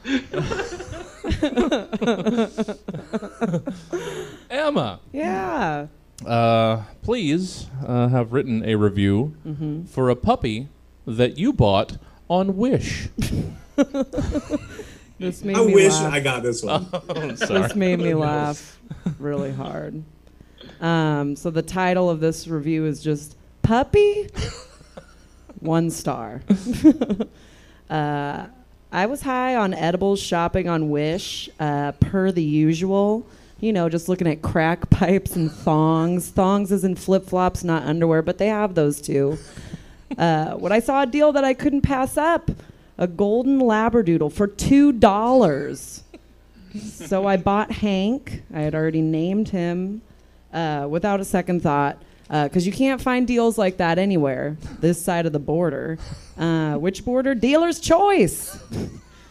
Emma, 4.51 5.01
yeah. 5.12 5.87
uh, 6.27 6.83
please 7.03 7.67
uh, 7.87 8.09
have 8.09 8.33
written 8.33 8.64
a 8.64 8.75
review 8.77 9.85
for 9.90 10.11
a 10.11 10.17
puppy 10.17 10.69
that 11.07 11.38
you 11.38 11.53
bought 11.53 11.99
on 12.29 12.57
Wish. 12.57 13.09
This 15.19 15.45
made 15.45 15.57
I 15.57 15.64
me 15.64 15.75
wish 15.75 15.93
laugh. 15.93 16.12
I 16.12 16.21
got 16.21 16.43
this 16.43 16.62
one. 16.62 16.87
I'm 17.09 17.37
sorry. 17.37 17.62
this 17.62 17.75
made 17.77 18.01
me 18.01 18.14
laugh 18.14 18.79
really 19.19 19.53
hard. 19.53 20.03
Um, 20.81 21.37
so 21.37 21.51
the 21.51 21.62
title 21.62 22.11
of 22.11 22.21
this 22.21 22.49
review 22.49 22.85
is 22.85 23.03
just 23.03 23.37
puppy, 23.62 24.29
one 25.61 25.90
star. 25.90 26.43
uh, 27.88 28.47
I 28.95 29.07
was 29.07 29.23
high 29.23 29.57
on 29.57 29.75
edibles 29.75 30.21
shopping 30.21 30.69
on 30.69 30.89
Wish, 30.89 31.51
uh, 31.59 31.91
per 31.99 32.31
the 32.31 32.45
usual. 32.45 33.27
You 33.59 33.73
know, 33.73 33.89
just 33.89 34.09
looking 34.09 34.29
at 34.29 34.41
crack 34.41 34.89
pipes 34.91 35.35
and 35.35 35.51
thongs. 35.51 36.29
Thongs 36.29 36.71
is 36.71 36.85
in 36.85 36.95
flip 36.95 37.27
flops, 37.27 37.65
not 37.65 37.83
underwear, 37.83 38.23
but 38.23 38.39
they 38.39 38.47
have 38.47 38.77
those 38.77 39.01
too. 39.01 39.37
Uh, 40.17 40.53
when 40.53 40.71
I 40.71 40.79
saw 40.79 41.03
a 41.03 41.07
deal 41.07 41.33
that 41.33 41.43
I 41.43 41.55
couldn't 41.55 41.81
pass 41.81 42.17
up, 42.17 42.53
a 42.97 43.09
golden 43.09 43.59
labradoodle 43.59 44.33
for 44.33 44.47
two 44.47 44.93
dollars. 44.93 46.05
so 46.81 47.27
I 47.27 47.37
bought 47.37 47.73
Hank. 47.73 48.45
I 48.55 48.61
had 48.61 48.77
already 48.77 49.03
named 49.03 49.49
him 49.49 50.03
uh, 50.53 50.87
without 50.89 51.19
a 51.19 51.25
second 51.25 51.65
thought 51.65 52.01
because 52.29 52.67
you 52.67 52.73
can't 52.73 53.01
find 53.01 53.27
deals 53.27 53.59
like 53.59 53.77
that 53.77 53.99
anywhere 53.99 54.57
this 54.81 55.03
side 55.03 55.27
of 55.27 55.33
the 55.33 55.39
border. 55.39 55.99
Uh, 56.39 56.75
which 56.75 57.05
border? 57.05 57.35
Dealer's 57.35 57.81
choice. 57.81 58.59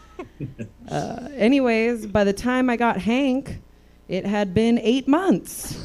uh, 0.88 1.28
anyways, 1.34 2.06
by 2.06 2.24
the 2.24 2.32
time 2.32 2.70
I 2.70 2.76
got 2.76 2.98
Hank, 2.98 3.60
it 4.08 4.26
had 4.26 4.54
been 4.54 4.78
eight 4.78 5.08
months. 5.08 5.82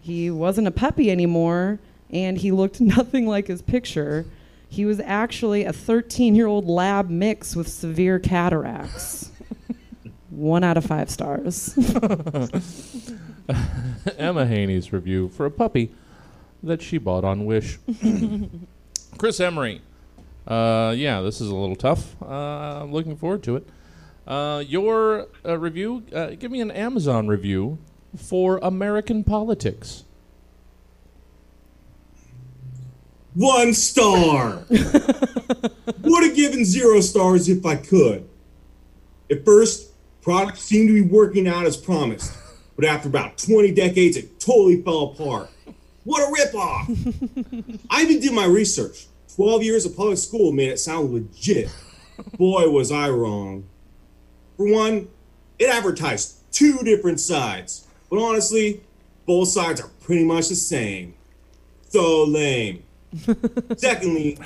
he 0.00 0.30
wasn't 0.30 0.68
a 0.68 0.72
puppy 0.72 1.10
anymore, 1.10 1.78
and 2.10 2.38
he 2.38 2.52
looked 2.52 2.80
nothing 2.80 3.26
like 3.26 3.46
his 3.46 3.62
picture. 3.62 4.26
He 4.68 4.84
was 4.84 5.00
actually 5.00 5.64
a 5.64 5.72
13 5.72 6.34
year 6.34 6.46
old 6.46 6.66
lab 6.66 7.10
mix 7.10 7.56
with 7.56 7.68
severe 7.68 8.18
cataracts. 8.18 9.30
One 10.30 10.62
out 10.62 10.76
of 10.76 10.84
five 10.84 11.10
stars. 11.10 11.76
Emma 14.16 14.46
Haney's 14.46 14.92
review 14.92 15.28
for 15.28 15.44
a 15.44 15.50
puppy 15.50 15.92
that 16.62 16.82
she 16.82 16.98
bought 16.98 17.24
on 17.24 17.46
Wish. 17.46 17.78
Chris 19.18 19.40
Emery. 19.40 19.80
Uh, 20.46 20.94
yeah, 20.96 21.20
this 21.20 21.40
is 21.40 21.48
a 21.48 21.54
little 21.54 21.76
tough. 21.76 22.20
Uh, 22.22 22.82
I'm 22.82 22.92
looking 22.92 23.16
forward 23.16 23.42
to 23.44 23.56
it. 23.56 23.68
Uh, 24.26 24.62
your 24.66 25.28
uh, 25.44 25.58
review, 25.58 26.04
uh, 26.14 26.30
give 26.30 26.50
me 26.50 26.60
an 26.60 26.70
Amazon 26.70 27.26
review 27.28 27.78
for 28.16 28.58
American 28.62 29.24
politics. 29.24 30.04
One 33.34 33.74
star. 33.74 34.64
Would 34.68 36.24
have 36.24 36.34
given 36.34 36.64
zero 36.64 37.00
stars 37.00 37.48
if 37.48 37.64
I 37.64 37.76
could. 37.76 38.28
At 39.30 39.44
first, 39.44 39.92
product 40.22 40.58
seemed 40.58 40.88
to 40.88 40.94
be 40.94 41.00
working 41.02 41.46
out 41.46 41.64
as 41.64 41.76
promised, 41.76 42.36
but 42.76 42.84
after 42.84 43.08
about 43.08 43.38
20 43.38 43.70
decades, 43.72 44.16
it 44.16 44.40
totally 44.40 44.82
fell 44.82 45.04
apart. 45.04 45.48
What 46.04 46.22
a 46.22 46.32
ripoff! 46.32 47.80
I 47.90 48.02
even 48.02 48.20
did 48.20 48.32
my 48.32 48.46
research. 48.46 49.06
12 49.36 49.62
years 49.62 49.86
of 49.86 49.96
public 49.96 50.18
school 50.18 50.52
made 50.52 50.70
it 50.70 50.78
sound 50.78 51.12
legit. 51.12 51.70
Boy, 52.36 52.68
was 52.68 52.90
I 52.90 53.10
wrong. 53.10 53.64
For 54.56 54.70
one, 54.70 55.08
it 55.58 55.68
advertised 55.68 56.36
two 56.52 56.78
different 56.78 57.20
sides, 57.20 57.86
but 58.10 58.18
honestly, 58.18 58.82
both 59.26 59.48
sides 59.48 59.80
are 59.80 59.88
pretty 60.00 60.24
much 60.24 60.48
the 60.48 60.56
same. 60.56 61.14
So 61.88 62.24
lame. 62.24 62.82
Secondly, 63.76 64.38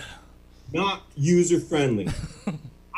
not 0.73 1.03
user 1.17 1.61
friendly. 1.61 2.09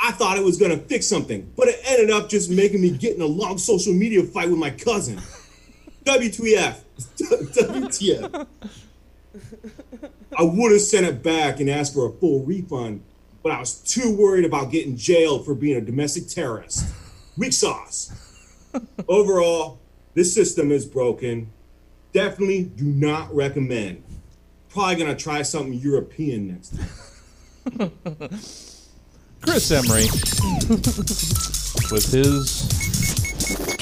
I 0.02 0.12
thought 0.12 0.38
it 0.38 0.44
was 0.44 0.56
gonna 0.56 0.76
fix 0.76 1.06
something, 1.06 1.50
but 1.56 1.68
it 1.68 1.80
ended 1.84 2.10
up 2.10 2.28
just 2.28 2.50
making 2.50 2.80
me 2.80 2.90
get 2.90 3.16
in 3.16 3.22
a 3.22 3.26
long 3.26 3.58
social 3.58 3.92
media 3.92 4.22
fight 4.22 4.48
with 4.48 4.58
my 4.58 4.70
cousin. 4.70 5.20
WTF. 6.06 6.76
WTF. 7.18 8.46
I 10.38 10.42
would 10.42 10.72
have 10.72 10.80
sent 10.80 11.06
it 11.06 11.22
back 11.22 11.60
and 11.60 11.68
asked 11.68 11.94
for 11.94 12.08
a 12.08 12.12
full 12.12 12.44
refund, 12.44 13.02
but 13.42 13.52
I 13.52 13.58
was 13.58 13.74
too 13.74 14.16
worried 14.16 14.44
about 14.44 14.70
getting 14.70 14.96
jailed 14.96 15.44
for 15.44 15.54
being 15.54 15.76
a 15.76 15.80
domestic 15.80 16.28
terrorist. 16.28 16.86
Weak 17.36 17.52
sauce. 17.52 18.12
Overall, 19.08 19.80
this 20.14 20.32
system 20.32 20.70
is 20.70 20.86
broken. 20.86 21.50
Definitely 22.12 22.64
do 22.64 22.84
not 22.84 23.34
recommend. 23.34 24.02
Probably 24.68 24.96
gonna 24.96 25.16
try 25.16 25.42
something 25.42 25.74
European 25.74 26.48
next 26.48 26.76
time. 26.76 27.90
Chris 29.40 29.70
Emery 29.70 30.06
with 31.90 32.12
his 32.12 32.85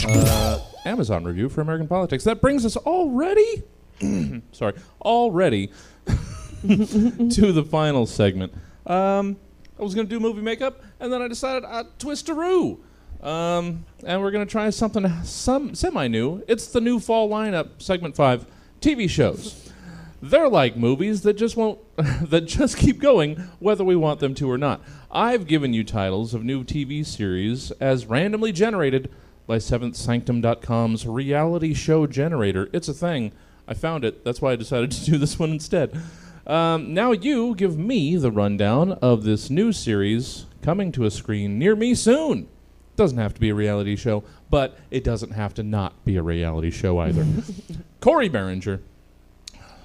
uh, 0.06 0.60
Amazon 0.84 1.24
review 1.24 1.48
for 1.48 1.60
American 1.60 1.88
politics. 1.88 2.24
That 2.24 2.40
brings 2.40 2.64
us 2.64 2.76
already, 2.76 3.62
sorry, 4.52 4.74
already 5.00 5.70
to 6.06 7.52
the 7.52 7.66
final 7.68 8.06
segment. 8.06 8.52
Um, 8.86 9.36
I 9.78 9.82
was 9.82 9.94
going 9.94 10.06
to 10.06 10.10
do 10.10 10.20
movie 10.20 10.42
makeup, 10.42 10.82
and 11.00 11.12
then 11.12 11.22
I 11.22 11.28
decided 11.28 11.64
I'd 11.64 11.98
twist 11.98 12.28
a 12.28 12.34
roo. 12.34 12.80
Um, 13.24 13.86
and 14.04 14.20
we're 14.20 14.30
gonna 14.30 14.44
try 14.44 14.68
something 14.68 15.08
some 15.24 15.74
semi-new. 15.74 16.44
It's 16.46 16.66
the 16.66 16.80
new 16.80 17.00
fall 17.00 17.30
lineup, 17.30 17.80
segment 17.80 18.14
five, 18.14 18.46
TV 18.82 19.08
shows. 19.08 19.72
They're 20.20 20.48
like 20.48 20.76
movies 20.76 21.22
that 21.22 21.34
just 21.34 21.56
won't 21.56 21.78
that 21.96 22.42
just 22.42 22.76
keep 22.76 23.00
going 23.00 23.36
whether 23.60 23.82
we 23.82 23.96
want 23.96 24.20
them 24.20 24.34
to 24.34 24.50
or 24.50 24.58
not. 24.58 24.82
I've 25.10 25.46
given 25.46 25.72
you 25.72 25.84
titles 25.84 26.34
of 26.34 26.44
new 26.44 26.64
TV 26.64 27.04
series 27.04 27.70
as 27.72 28.04
randomly 28.04 28.52
generated 28.52 29.10
by 29.46 29.58
SeventhSanctum.com's 29.58 31.06
reality 31.06 31.74
show 31.74 32.06
generator. 32.06 32.68
It's 32.72 32.88
a 32.88 32.94
thing. 32.94 33.32
I 33.66 33.74
found 33.74 34.04
it. 34.04 34.24
That's 34.24 34.40
why 34.40 34.52
I 34.52 34.56
decided 34.56 34.90
to 34.92 35.04
do 35.04 35.18
this 35.18 35.38
one 35.38 35.50
instead. 35.50 36.00
Um, 36.46 36.92
now 36.92 37.12
you 37.12 37.54
give 37.54 37.78
me 37.78 38.16
the 38.16 38.30
rundown 38.30 38.92
of 38.92 39.24
this 39.24 39.48
new 39.48 39.72
series 39.72 40.46
coming 40.62 40.92
to 40.92 41.04
a 41.04 41.10
screen 41.10 41.58
near 41.58 41.74
me 41.74 41.94
soon. 41.94 42.48
Doesn't 42.96 43.18
have 43.18 43.34
to 43.34 43.40
be 43.40 43.48
a 43.48 43.54
reality 43.54 43.96
show, 43.96 44.24
but 44.50 44.78
it 44.90 45.02
doesn't 45.02 45.32
have 45.32 45.54
to 45.54 45.62
not 45.62 46.04
be 46.04 46.16
a 46.16 46.22
reality 46.22 46.70
show 46.70 46.98
either. 46.98 47.26
Corey 48.00 48.28
Behringer, 48.28 48.80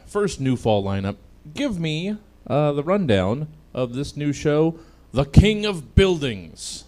first 0.06 0.40
new 0.40 0.56
fall 0.56 0.84
lineup. 0.84 1.16
Give 1.54 1.80
me 1.80 2.18
uh, 2.46 2.74
the 2.74 2.84
rundown 2.84 3.48
of 3.74 3.94
this 3.94 4.16
new 4.16 4.34
show, 4.34 4.78
The 5.12 5.26
King 5.26 5.66
of 5.66 5.96
Buildings. 5.96 6.84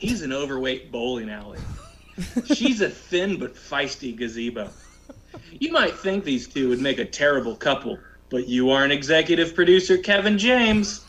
He's 0.00 0.22
an 0.22 0.32
overweight 0.32 0.90
bowling 0.90 1.28
alley. 1.28 1.58
She's 2.54 2.80
a 2.80 2.88
thin 2.88 3.38
but 3.38 3.54
feisty 3.54 4.16
gazebo. 4.16 4.70
You 5.52 5.72
might 5.72 5.94
think 5.94 6.24
these 6.24 6.48
two 6.48 6.70
would 6.70 6.80
make 6.80 6.98
a 6.98 7.04
terrible 7.04 7.54
couple, 7.54 7.98
but 8.30 8.48
you 8.48 8.70
aren't 8.70 8.94
executive 8.94 9.54
producer 9.54 9.98
Kevin 9.98 10.38
James. 10.38 11.04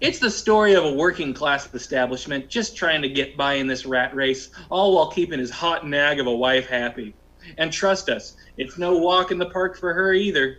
It's 0.00 0.18
the 0.18 0.30
story 0.30 0.74
of 0.74 0.84
a 0.84 0.92
working 0.92 1.34
class 1.34 1.72
establishment 1.72 2.48
just 2.48 2.76
trying 2.76 3.00
to 3.02 3.08
get 3.08 3.36
by 3.36 3.54
in 3.54 3.68
this 3.68 3.86
rat 3.86 4.12
race, 4.12 4.50
all 4.70 4.96
while 4.96 5.12
keeping 5.12 5.38
his 5.38 5.50
hot 5.50 5.86
nag 5.86 6.18
of 6.18 6.26
a 6.26 6.34
wife 6.34 6.66
happy. 6.66 7.14
And 7.58 7.72
trust 7.72 8.08
us, 8.08 8.36
it's 8.58 8.76
no 8.76 8.98
walk 8.98 9.30
in 9.30 9.38
the 9.38 9.50
park 9.50 9.78
for 9.78 9.94
her 9.94 10.12
either. 10.12 10.58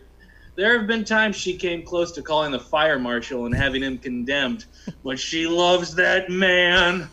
There 0.55 0.79
have 0.79 0.87
been 0.87 1.03
times 1.03 1.35
she 1.35 1.57
came 1.57 1.83
close 1.83 2.13
to 2.13 2.21
calling 2.21 2.53
the 2.53 2.61
fire 2.61 2.97
marshal 2.97 3.45
and 3.45 3.53
having 3.53 3.83
him 3.83 3.97
condemned, 3.97 4.63
but 5.03 5.19
she 5.19 5.47
loves 5.47 5.95
that 5.95 6.29
man. 6.29 7.09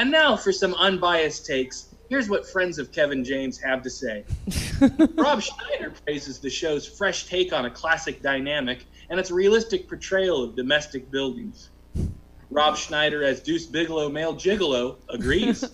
And 0.00 0.10
now 0.10 0.34
for 0.34 0.50
some 0.50 0.72
unbiased 0.76 1.44
takes. 1.44 1.94
Here's 2.08 2.30
what 2.30 2.48
friends 2.48 2.78
of 2.78 2.90
Kevin 2.90 3.22
James 3.22 3.58
have 3.58 3.82
to 3.82 3.90
say. 3.90 4.24
Rob 5.14 5.42
Schneider 5.42 5.92
praises 6.06 6.38
the 6.38 6.48
show's 6.48 6.88
fresh 6.88 7.26
take 7.26 7.52
on 7.52 7.66
a 7.66 7.70
classic 7.70 8.22
dynamic 8.22 8.86
and 9.10 9.20
its 9.20 9.30
realistic 9.30 9.86
portrayal 9.90 10.42
of 10.42 10.56
domestic 10.56 11.10
buildings. 11.10 11.68
Rob 12.50 12.78
Schneider 12.78 13.22
as 13.22 13.40
Deuce 13.40 13.66
Bigalow 13.66 14.10
male 14.10 14.34
gigolo 14.34 14.96
agrees. 15.10 15.64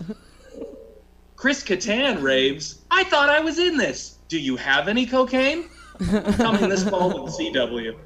Chris 1.37 1.63
Kattan 1.63 2.21
raves, 2.21 2.81
I 2.91 3.05
thought 3.05 3.29
I 3.29 3.39
was 3.39 3.61
in 3.61 3.77
this. 3.77 4.19
Do 4.27 4.41
you 4.41 4.57
have 4.57 4.89
any 4.89 5.07
cocaine? 5.07 5.69
Coming 6.01 6.69
this 6.69 6.83
fall 6.89 7.13
to 7.13 7.31
the 7.31 7.97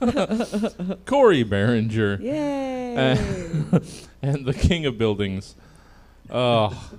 CW. 0.00 1.04
Corey 1.06 1.44
Behringer. 1.44 2.20
Yay! 2.20 2.76
Uh, 2.96 3.80
and 4.26 4.44
the 4.44 4.54
King 4.54 4.86
of 4.86 4.98
Buildings. 4.98 5.54
Oh, 6.30 6.90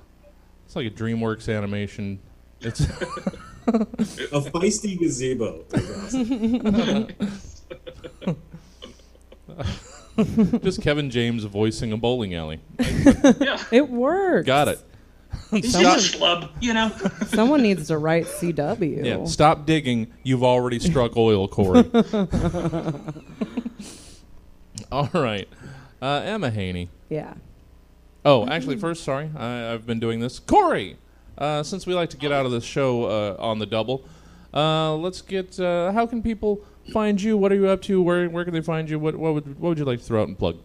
it's 0.65 0.75
like 0.75 0.87
a 0.87 0.89
DreamWorks 0.89 1.53
animation. 1.53 2.19
It's 2.61 2.81
A 3.67 4.39
feisty 4.41 4.97
gazebo. 4.97 5.65
Just 10.63 10.81
Kevin 10.81 11.09
James 11.09 11.43
voicing 11.43 11.91
a 11.91 11.97
bowling 11.97 12.33
alley. 12.33 12.61
Yeah. 12.79 13.61
it 13.71 13.89
works. 13.89 14.47
Got 14.47 14.69
it. 14.69 14.79
He's 15.51 15.69
Stop. 15.69 15.81
just 15.81 16.15
a 16.15 16.17
schlub, 16.17 16.49
you 16.61 16.73
know? 16.73 16.89
Someone 17.27 17.61
needs 17.61 17.87
to 17.87 17.97
write 17.97 18.25
CW. 18.25 19.05
Yeah, 19.05 19.25
stop 19.25 19.65
digging. 19.65 20.11
You've 20.23 20.43
already 20.43 20.79
struck 20.79 21.15
oil, 21.15 21.47
Corey. 21.47 21.83
All 24.91 25.09
right, 25.13 25.47
uh, 26.01 26.21
Emma 26.23 26.49
Haney. 26.49 26.89
Yeah. 27.09 27.33
Oh, 28.25 28.45
actually, 28.47 28.77
first, 28.77 29.03
sorry, 29.03 29.29
I, 29.35 29.73
I've 29.73 29.85
been 29.85 29.99
doing 29.99 30.19
this. 30.19 30.39
Corey, 30.39 30.97
uh, 31.37 31.63
since 31.63 31.87
we 31.87 31.93
like 31.93 32.09
to 32.09 32.17
get 32.17 32.31
out 32.31 32.45
of 32.45 32.51
this 32.51 32.63
show 32.63 33.05
uh, 33.05 33.35
on 33.39 33.59
the 33.59 33.65
double, 33.65 34.03
uh, 34.53 34.95
let's 34.95 35.21
get. 35.21 35.59
Uh, 35.59 35.91
how 35.91 36.05
can 36.05 36.21
people 36.21 36.61
find 36.91 37.21
you? 37.21 37.37
What 37.37 37.51
are 37.51 37.55
you 37.55 37.67
up 37.67 37.81
to? 37.83 38.01
Where 38.01 38.29
where 38.29 38.43
can 38.43 38.53
they 38.53 38.61
find 38.61 38.89
you? 38.89 38.99
What 38.99 39.15
what 39.15 39.33
would 39.33 39.59
what 39.59 39.69
would 39.69 39.79
you 39.79 39.85
like 39.85 39.99
to 39.99 40.05
throw 40.05 40.21
out 40.21 40.27
and 40.27 40.37
plug? 40.37 40.57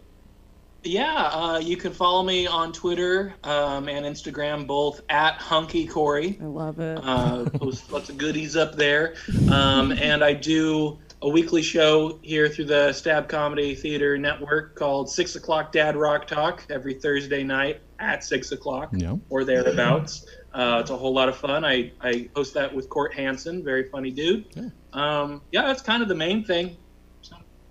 Yeah, 0.83 1.29
uh, 1.31 1.59
you 1.59 1.77
can 1.77 1.93
follow 1.93 2.23
me 2.23 2.45
on 2.45 2.73
Twitter 2.73 3.33
um, 3.45 3.87
and 3.87 4.05
Instagram, 4.05 4.67
both 4.67 4.99
at 5.07 5.35
Hunky 5.35 5.87
Corey. 5.87 6.37
I 6.41 6.45
love 6.45 6.79
it. 6.79 6.99
Uh, 7.01 7.49
post 7.51 7.89
lots 7.89 8.09
of 8.09 8.17
goodies 8.17 8.57
up 8.57 8.75
there. 8.75 9.15
Um, 9.49 9.93
and 9.93 10.21
I 10.23 10.33
do 10.33 10.99
a 11.23 11.29
weekly 11.29 11.61
show 11.61 12.19
here 12.21 12.49
through 12.49 12.65
the 12.65 12.91
Stab 12.93 13.27
Comedy 13.29 13.73
Theater 13.75 14.17
Network 14.17 14.75
called 14.75 15.09
Six 15.09 15.35
O'Clock 15.35 15.71
Dad 15.71 15.95
Rock 15.95 16.27
Talk 16.27 16.65
every 16.69 16.93
Thursday 16.95 17.43
night 17.43 17.79
at 17.99 18.23
six 18.25 18.51
o'clock 18.51 18.89
Yeah. 18.93 19.15
or 19.29 19.45
thereabouts. 19.45 20.25
Uh, 20.53 20.79
it's 20.81 20.91
a 20.91 20.97
whole 20.97 21.13
lot 21.13 21.29
of 21.29 21.37
fun. 21.37 21.63
I, 21.63 21.91
I 22.01 22.29
host 22.35 22.53
that 22.55 22.73
with 22.75 22.89
Court 22.89 23.13
Hansen, 23.13 23.63
very 23.63 23.87
funny 23.89 24.11
dude. 24.11 24.45
Yeah. 24.53 24.69
Um, 24.91 25.41
yeah, 25.51 25.63
that's 25.65 25.81
kind 25.81 26.03
of 26.03 26.09
the 26.09 26.15
main 26.15 26.43
thing. 26.43 26.75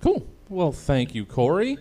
Cool. 0.01 0.27
Well, 0.49 0.73
thank 0.73 1.15
you, 1.15 1.25
Corey. 1.25 1.77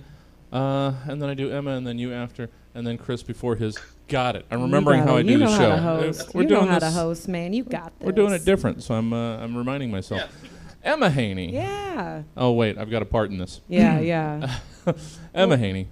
Uh, 0.52 0.94
and 1.08 1.22
then 1.22 1.30
I 1.30 1.34
do 1.34 1.50
Emma, 1.52 1.72
and 1.72 1.88
then 1.88 1.98
you 1.98 2.14
after, 2.14 2.50
and 2.76 2.86
then 2.86 2.98
Chris 2.98 3.24
before 3.24 3.56
his. 3.56 3.78
Got 4.10 4.36
it. 4.36 4.46
I'm 4.52 4.62
remembering 4.62 5.04
how 5.04 5.16
it. 5.16 5.20
I 5.20 5.22
do 5.24 5.32
you 5.32 5.38
know 5.38 5.46
the 5.50 5.52
how 5.56 5.58
show. 5.58 5.70
To 5.70 5.74
Uh, 5.76 5.80
host. 5.82 6.36
We're 6.36 6.42
you 6.44 6.48
doing 6.50 6.66
know 6.66 6.72
how 6.74 6.80
this. 6.80 6.94
to 6.94 7.00
host, 7.00 7.28
man. 7.30 7.54
You 7.54 7.64
got 7.64 7.98
this. 7.98 8.06
We're 8.06 8.12
doing 8.12 8.34
it 8.34 8.44
different, 8.44 8.84
so 8.84 8.94
I'm 8.96 9.14
uh, 9.14 9.38
I'm 9.38 9.56
reminding 9.56 9.90
myself. 9.90 10.22
Yeah. 10.44 10.50
Emma 10.84 11.10
Haney. 11.10 11.54
Yeah. 11.54 12.24
Oh 12.36 12.52
wait, 12.52 12.78
I've 12.78 12.90
got 12.90 13.02
a 13.02 13.06
part 13.06 13.30
in 13.32 13.38
this. 13.38 13.62
Yeah, 13.68 14.00
yeah. 14.00 14.60
Emma 15.34 15.58
Haney, 15.58 15.88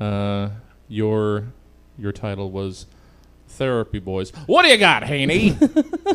uh, 0.00 0.50
your 0.88 1.52
your 1.98 2.12
title 2.12 2.50
was 2.50 2.86
Therapy 3.48 3.98
Boys. 3.98 4.30
What 4.46 4.62
do 4.62 4.68
you 4.68 4.78
got, 4.78 5.04
Haney? 5.04 5.56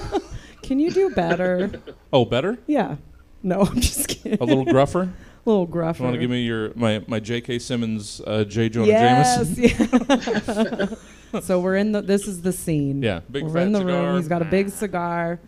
Can 0.61 0.79
you 0.79 0.91
do 0.91 1.09
better? 1.09 1.71
oh, 2.13 2.25
better? 2.25 2.59
Yeah. 2.67 2.97
No, 3.43 3.61
I'm 3.61 3.79
just 3.79 4.07
kidding. 4.07 4.37
A 4.39 4.43
little 4.45 4.65
gruffer. 4.65 5.01
A 5.01 5.09
little 5.49 5.67
gruffer. 5.67 5.99
You 5.99 6.05
want 6.05 6.13
to 6.15 6.19
give 6.19 6.29
me 6.29 6.43
your 6.43 6.73
my 6.75 7.03
my 7.07 7.19
J.K. 7.19 7.59
Simmons, 7.59 8.21
uh, 8.27 8.43
J. 8.43 8.69
Jonah 8.69 8.87
yes, 8.87 9.47
Jameson? 9.55 10.97
yeah. 11.31 11.39
so 11.39 11.59
we're 11.59 11.77
in 11.77 11.91
the. 11.93 12.01
This 12.01 12.27
is 12.27 12.41
the 12.41 12.51
scene. 12.51 13.01
Yeah, 13.01 13.21
big 13.31 13.43
we're 13.43 13.57
in 13.59 13.71
the 13.71 13.79
cigar. 13.79 14.03
room. 14.03 14.17
He's 14.17 14.27
got 14.27 14.41
a 14.41 14.45
big 14.45 14.69
cigar. 14.69 15.39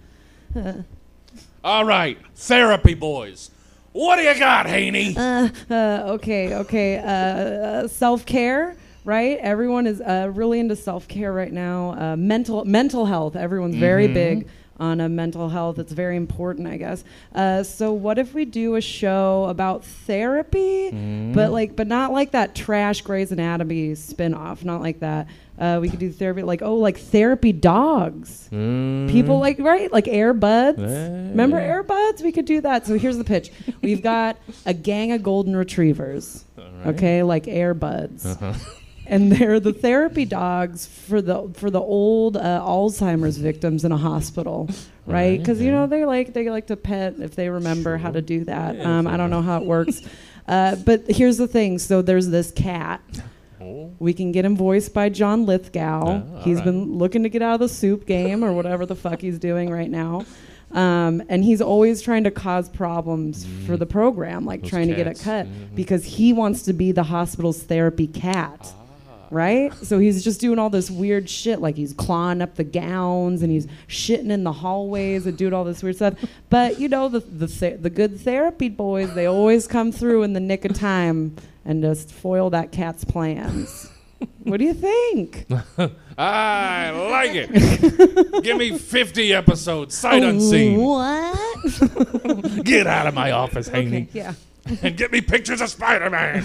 All 1.64 1.86
right, 1.86 2.18
Therapy 2.36 2.94
Boys. 2.94 3.50
What 3.94 4.18
do 4.18 4.24
you 4.24 4.38
got, 4.38 4.66
Haney? 4.66 5.16
Uh, 5.18 5.50
okay, 5.70 6.56
okay. 6.56 6.98
Uh, 6.98 7.04
uh, 7.08 7.88
self 7.88 8.26
care, 8.26 8.76
right? 9.06 9.38
Everyone 9.40 9.88
is 9.88 10.02
uh, 10.02 10.32
really 10.34 10.60
into 10.60 10.76
self 10.76 11.08
care 11.08 11.32
right 11.32 11.52
now. 11.54 11.92
Uh, 11.98 12.16
mental 12.18 12.66
mental 12.66 13.06
health. 13.06 13.36
Everyone's 13.36 13.76
very 13.76 14.06
Mm-hmm. 14.06 14.14
big 14.14 14.48
on 14.80 15.00
a 15.00 15.08
mental 15.08 15.48
health. 15.50 15.78
It's 15.80 15.94
very 15.94 16.18
important, 16.18 16.68
I 16.68 16.78
guess. 16.78 17.04
Uh, 17.34 17.62
so 17.64 17.94
what 17.94 18.18
if 18.18 18.34
we 18.34 18.44
do 18.44 18.76
a 18.76 18.82
show 18.82 19.46
about 19.46 19.86
therapy, 19.86 20.90
Mm-hmm. 20.92 21.34
but 21.34 21.52
like, 21.52 21.76
but 21.76 21.88
not 21.88 22.12
like 22.12 22.32
that 22.32 22.56
trash 22.56 23.02
Grey's 23.02 23.32
Anatomy 23.32 23.92
spinoff. 23.92 24.66
Not 24.66 24.82
like 24.82 25.00
that. 25.00 25.28
Uh, 25.60 25.78
we 25.80 25.88
could 25.90 26.00
do 26.00 26.12
therapy 26.12 26.42
like 26.42 26.62
oh 26.64 26.76
like 26.76 26.98
therapy 26.98 27.52
dogs. 27.54 28.50
Mm. 28.52 29.10
People 29.12 29.40
like 29.40 29.60
right 29.60 29.92
like 29.92 30.08
Air 30.08 30.34
Buds. 30.34 30.80
Yeah. 30.80 31.08
Remember 31.08 31.60
Air 31.60 31.84
Buds? 31.84 32.24
We 32.24 32.32
could 32.32 32.46
do 32.46 32.60
that. 32.62 32.88
So 32.88 32.98
here's 32.98 33.18
the 33.18 33.24
pitch: 33.24 33.52
We've 33.82 34.02
got 34.02 34.38
a 34.66 34.74
gang 34.74 35.12
of 35.12 35.22
golden 35.22 35.56
retrievers. 35.56 36.44
right. 36.58 36.88
Okay, 36.96 37.22
like 37.24 37.48
Air 37.48 37.74
Buds, 37.76 38.26
Uh-huh. 38.26 38.54
and 39.06 39.32
they're 39.32 39.60
the 39.60 39.74
therapy 39.74 40.26
dogs 40.26 40.88
for 40.88 41.22
the 41.22 41.50
for 41.54 41.70
the 41.70 41.80
old 41.80 42.36
uh, 42.36 42.60
Alzheimer's 42.66 43.38
victims 43.38 43.86
in 43.86 43.92
a 43.92 43.98
hospital, 43.98 44.68
right? 45.06 45.38
Because 45.38 45.62
you 45.62 45.72
know 45.72 45.86
they 45.86 46.04
like 46.04 46.34
they 46.34 46.50
like 46.50 46.66
to 46.68 46.76
pet 46.76 47.16
if 47.20 47.36
they 47.36 47.50
remember 47.50 47.98
how 47.98 48.10
to 48.10 48.22
do 48.24 48.44
that. 48.46 48.76
Yeah, 48.78 48.98
um, 49.00 49.06
I 49.08 49.18
don't 49.18 49.30
know 49.30 49.44
how 49.44 49.58
it 49.62 49.66
works, 49.68 50.02
uh, 50.48 50.78
but 50.78 51.04
here's 51.08 51.38
the 51.38 51.48
thing: 51.48 51.78
so 51.78 52.02
there's 52.02 52.30
this 52.30 52.52
cat. 52.52 53.02
Oh. 53.64 53.96
We 54.00 54.14
can 54.14 54.32
get 54.32 54.46
him 54.46 54.56
voiced 54.58 54.94
by 54.94 55.10
John 55.10 55.46
Lithgow. 55.46 56.02
All 56.02 56.42
he's 56.44 56.58
right. 56.58 56.66
been 56.66 56.98
looking 56.98 57.24
to 57.24 57.30
get 57.30 57.42
out 57.42 57.56
of 57.56 57.60
the 57.62 57.70
soup 57.70 58.06
game 58.06 58.44
or 58.44 58.52
whatever 58.54 58.86
the 58.86 58.96
fuck 58.96 59.22
he's 59.22 59.40
doing 59.40 59.70
right 59.70 59.90
now. 59.90 60.26
Um, 60.72 61.22
and 61.30 61.44
he's 61.44 61.62
always 61.62 62.02
trying 62.02 62.24
to 62.24 62.32
cause 62.32 62.68
problems 62.68 63.46
for 63.66 63.78
the 63.78 63.86
program, 63.86 64.44
like 64.44 64.62
Those 64.62 64.72
trying 64.72 64.88
to 64.88 64.96
get 64.96 65.06
cats, 65.06 65.22
it 65.22 65.24
cut 65.24 65.46
mhm. 65.46 65.76
because 65.76 66.04
he 66.04 66.34
wants 66.34 66.64
to 66.64 66.74
be 66.74 66.92
the 66.92 67.04
hospital's 67.04 67.62
therapy 67.62 68.08
cat. 68.08 68.60
Ah. 68.62 68.83
Right? 69.32 69.74
So 69.74 70.00
he's 70.00 70.24
just 70.24 70.40
doing 70.40 70.60
all 70.60 70.70
this 70.70 70.92
weird 70.92 71.30
shit, 71.30 71.60
like 71.60 71.76
he's 71.76 71.94
clawing 71.94 72.42
up 72.42 72.56
the 72.56 72.64
gowns 72.64 73.42
and 73.42 73.52
he's 73.52 73.68
shitting 73.88 74.30
in 74.30 74.44
the 74.44 74.54
hallways 74.54 75.26
and 75.26 75.38
doing 75.38 75.54
all 75.54 75.64
this 75.64 75.82
weird 75.82 75.96
stuff. 75.96 76.14
But 76.50 76.80
you 76.80 76.88
know, 76.88 77.10
the 77.10 77.20
the, 77.20 77.78
the, 77.80 77.90
good 77.90 78.20
therapy 78.20 78.70
boys, 78.70 79.14
they 79.14 79.26
always 79.26 79.68
come 79.68 79.92
through 79.92 80.24
in 80.24 80.34
the 80.34 80.40
nick 80.40 80.66
of 80.66 80.78
time 80.78 81.36
and 81.66 81.82
just 81.82 82.12
foil 82.12 82.50
that 82.52 82.72
cat's 82.72 83.04
plans. 83.04 83.90
What 84.44 84.58
do 84.58 84.66
you 84.66 84.74
think? 84.74 85.46
I 86.18 86.92
like 86.92 87.32
it. 87.34 88.44
Give 88.44 88.58
me 88.58 88.78
50 88.78 89.34
episodes, 89.34 89.96
sight 89.96 90.24
unseen. 90.24 90.80
What? 90.80 92.64
Get 92.64 92.88
out 92.88 93.08
of 93.08 93.14
my 93.14 93.32
office, 93.32 93.68
Haney, 93.68 94.10
yeah. 94.14 94.34
And 94.82 94.96
get 94.98 95.12
me 95.12 95.22
pictures 95.22 95.62
of 95.62 95.70
Spider 95.70 96.10
Man. 96.10 96.44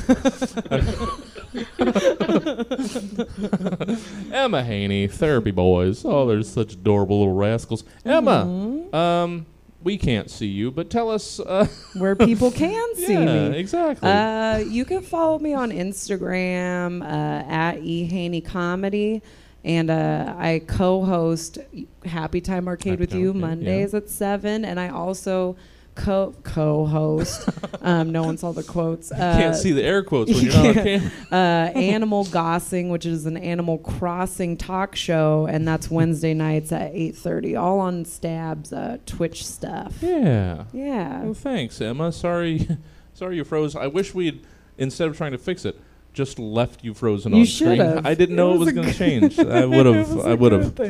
Emma 4.32 4.62
Haney, 4.64 5.06
Therapy 5.08 5.50
Boys. 5.50 6.04
Oh, 6.04 6.26
they're 6.26 6.42
such 6.42 6.74
adorable 6.74 7.18
little 7.20 7.34
rascals. 7.34 7.84
Emma, 8.04 8.44
Mm-hmm. 8.46 8.94
um, 8.94 9.46
we 9.82 9.96
can't 9.96 10.28
see 10.30 10.46
you, 10.46 10.70
but 10.70 10.90
tell 10.90 11.10
us. 11.10 11.38
Uh, 11.40 11.66
Where 11.96 12.16
people 12.16 12.50
can 12.50 12.94
see 12.96 13.12
yeah, 13.12 13.48
me. 13.50 13.58
exactly. 13.58 14.10
Uh, 14.10 14.58
you 14.58 14.84
can 14.84 15.02
follow 15.02 15.38
me 15.38 15.54
on 15.54 15.70
Instagram 15.70 17.02
uh, 17.02 17.48
at 17.48 17.76
ehaney 17.80 18.44
comedy, 18.44 19.22
and 19.64 19.90
uh, 19.90 20.34
I 20.36 20.62
co-host 20.66 21.58
Happy 22.04 22.40
Time 22.40 22.66
Arcade 22.66 22.92
Happy 22.92 23.00
with 23.00 23.10
Time 23.10 23.20
you 23.20 23.28
Arcade, 23.28 23.40
Mondays 23.40 23.94
at 23.94 24.08
seven, 24.10 24.64
and 24.64 24.80
I 24.80 24.88
also 24.88 25.56
co 25.98 26.34
co-host. 26.44 27.48
um, 27.82 28.10
no 28.12 28.22
one 28.22 28.38
saw 28.38 28.52
the 28.52 28.62
quotes. 28.62 29.12
Uh, 29.12 29.16
can't 29.16 29.54
see 29.56 29.72
the 29.72 29.82
air 29.84 30.02
quotes 30.02 30.32
when 30.32 30.44
you're 30.44 30.52
not 30.54 30.66
on 30.68 30.74
camera. 30.84 31.10
uh, 31.30 31.34
Animal 31.78 32.24
Gossing, 32.26 32.88
which 32.88 33.04
is 33.04 33.26
an 33.26 33.36
Animal 33.36 33.78
Crossing 33.78 34.56
talk 34.56 34.94
show, 34.96 35.46
and 35.46 35.66
that's 35.68 35.90
Wednesday 35.90 36.32
nights 36.34 36.72
at 36.72 36.92
eight 36.94 37.16
thirty, 37.16 37.56
all 37.56 37.80
on 37.80 38.04
Stab's 38.04 38.72
uh, 38.72 38.98
Twitch 39.04 39.44
stuff. 39.46 39.94
Yeah. 40.00 40.64
Yeah. 40.72 41.22
Well, 41.24 41.34
thanks, 41.34 41.80
Emma. 41.80 42.12
Sorry, 42.12 42.66
sorry 43.14 43.36
you 43.36 43.44
froze. 43.44 43.76
I 43.76 43.88
wish 43.88 44.14
we'd 44.14 44.44
instead 44.78 45.08
of 45.08 45.16
trying 45.16 45.32
to 45.32 45.38
fix 45.38 45.64
it, 45.64 45.78
just 46.14 46.38
left 46.38 46.84
you 46.84 46.94
frozen 46.94 47.32
You 47.32 47.40
on 47.40 47.46
screen. 47.46 47.80
have. 47.80 48.06
I 48.06 48.14
didn't 48.14 48.34
It 48.34 48.36
know 48.36 48.54
it 48.54 48.58
was 48.58 48.66
was 48.66 48.74
going 48.74 48.88
to 48.88 48.94
change. 48.94 49.38
I 49.38 49.64
would 49.66 49.86
have. 49.86 50.18
I 50.20 50.34
would 50.34 50.52
have. 50.52 50.80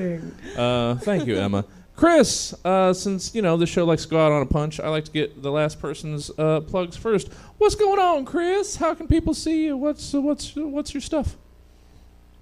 Uh, 0.57 0.95
thank 0.97 1.27
you, 1.27 1.37
Emma. 1.39 1.65
Chris, 1.99 2.55
uh, 2.65 2.93
since 2.93 3.35
you 3.35 3.43
know 3.43 3.57
the 3.57 3.67
show 3.67 3.85
likes 3.85 4.05
to 4.05 4.09
go 4.09 4.25
out 4.25 4.31
on 4.31 4.41
a 4.41 4.47
punch, 4.47 4.79
I 4.79 4.89
like 4.89 5.05
to 5.07 5.11
get 5.11 5.43
the 5.43 5.51
last 5.51 5.81
person's 5.81 6.31
uh, 6.39 6.61
plugs 6.61 6.97
first. 6.97 7.29
What's 7.59 7.75
going 7.75 7.99
on, 7.99 8.25
Chris? 8.25 8.77
How 8.77 8.95
can 8.95 9.09
people 9.09 9.35
see 9.35 9.65
you? 9.65 9.77
What's 9.77 10.15
uh, 10.15 10.21
what's 10.21 10.55
what's 10.55 10.95
your 10.95 11.01
stuff? 11.01 11.35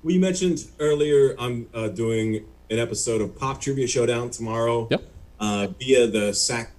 Well, 0.02 0.12
you 0.12 0.20
mentioned 0.20 0.66
earlier 0.78 1.34
I'm 1.38 1.70
uh, 1.72 1.88
doing 1.88 2.44
an 2.70 2.78
episode 2.78 3.22
of 3.22 3.34
Pop 3.34 3.58
Trivia 3.58 3.86
Showdown 3.86 4.28
tomorrow 4.28 4.88
Yep. 4.90 5.02
uh, 5.40 5.68
via 5.78 6.06
the 6.06 6.34
Sac 6.34 6.70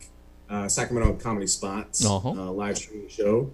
uh, 0.47 0.67
Sacramento 0.67 1.15
Comedy 1.15 1.47
Spots 1.47 2.05
Uh-huh. 2.05 2.30
uh, 2.30 2.51
live 2.51 2.78
streaming 2.78 3.09
show. 3.09 3.49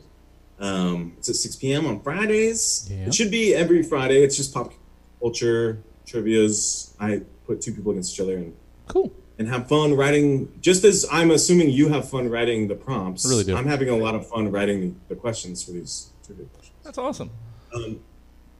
Um, 0.60 1.14
it's 1.18 1.30
at 1.30 1.36
6 1.38 1.56
p.m. 1.56 1.86
on 1.86 2.02
Fridays. 2.02 2.90
Yeah. 2.92 3.06
It 3.06 3.14
should 3.16 3.32
be 3.32 3.56
every 3.56 3.84
Friday. 3.84 4.22
It's 4.22 4.36
just 4.36 4.54
pop 4.54 4.74
culture 5.22 5.82
trivia's. 6.06 6.94
I 7.00 7.22
put 7.48 7.62
two 7.62 7.72
people 7.74 7.92
against 7.94 8.14
each 8.16 8.20
other 8.20 8.36
and, 8.36 8.54
Cool. 8.88 9.12
and 9.40 9.48
have 9.48 9.68
fun 9.68 9.96
writing. 9.96 10.52
Just 10.62 10.84
as 10.84 11.06
I'm 11.12 11.32
assuming 11.32 11.70
you 11.70 11.90
have 11.90 12.08
fun 12.10 12.30
writing 12.30 12.68
the 12.68 12.76
prompts. 12.76 13.26
I 13.26 13.30
really 13.30 13.44
do. 13.44 13.56
I'm 13.58 13.66
having 13.66 13.90
a 13.90 13.98
lot 13.98 14.14
of 14.16 14.28
fun 14.28 14.52
writing 14.52 15.00
the 15.10 15.16
questions 15.16 15.64
for 15.64 15.72
these 15.72 16.10
trivia 16.26 16.46
questions. 16.46 16.76
That's 16.84 16.98
awesome. 16.98 17.32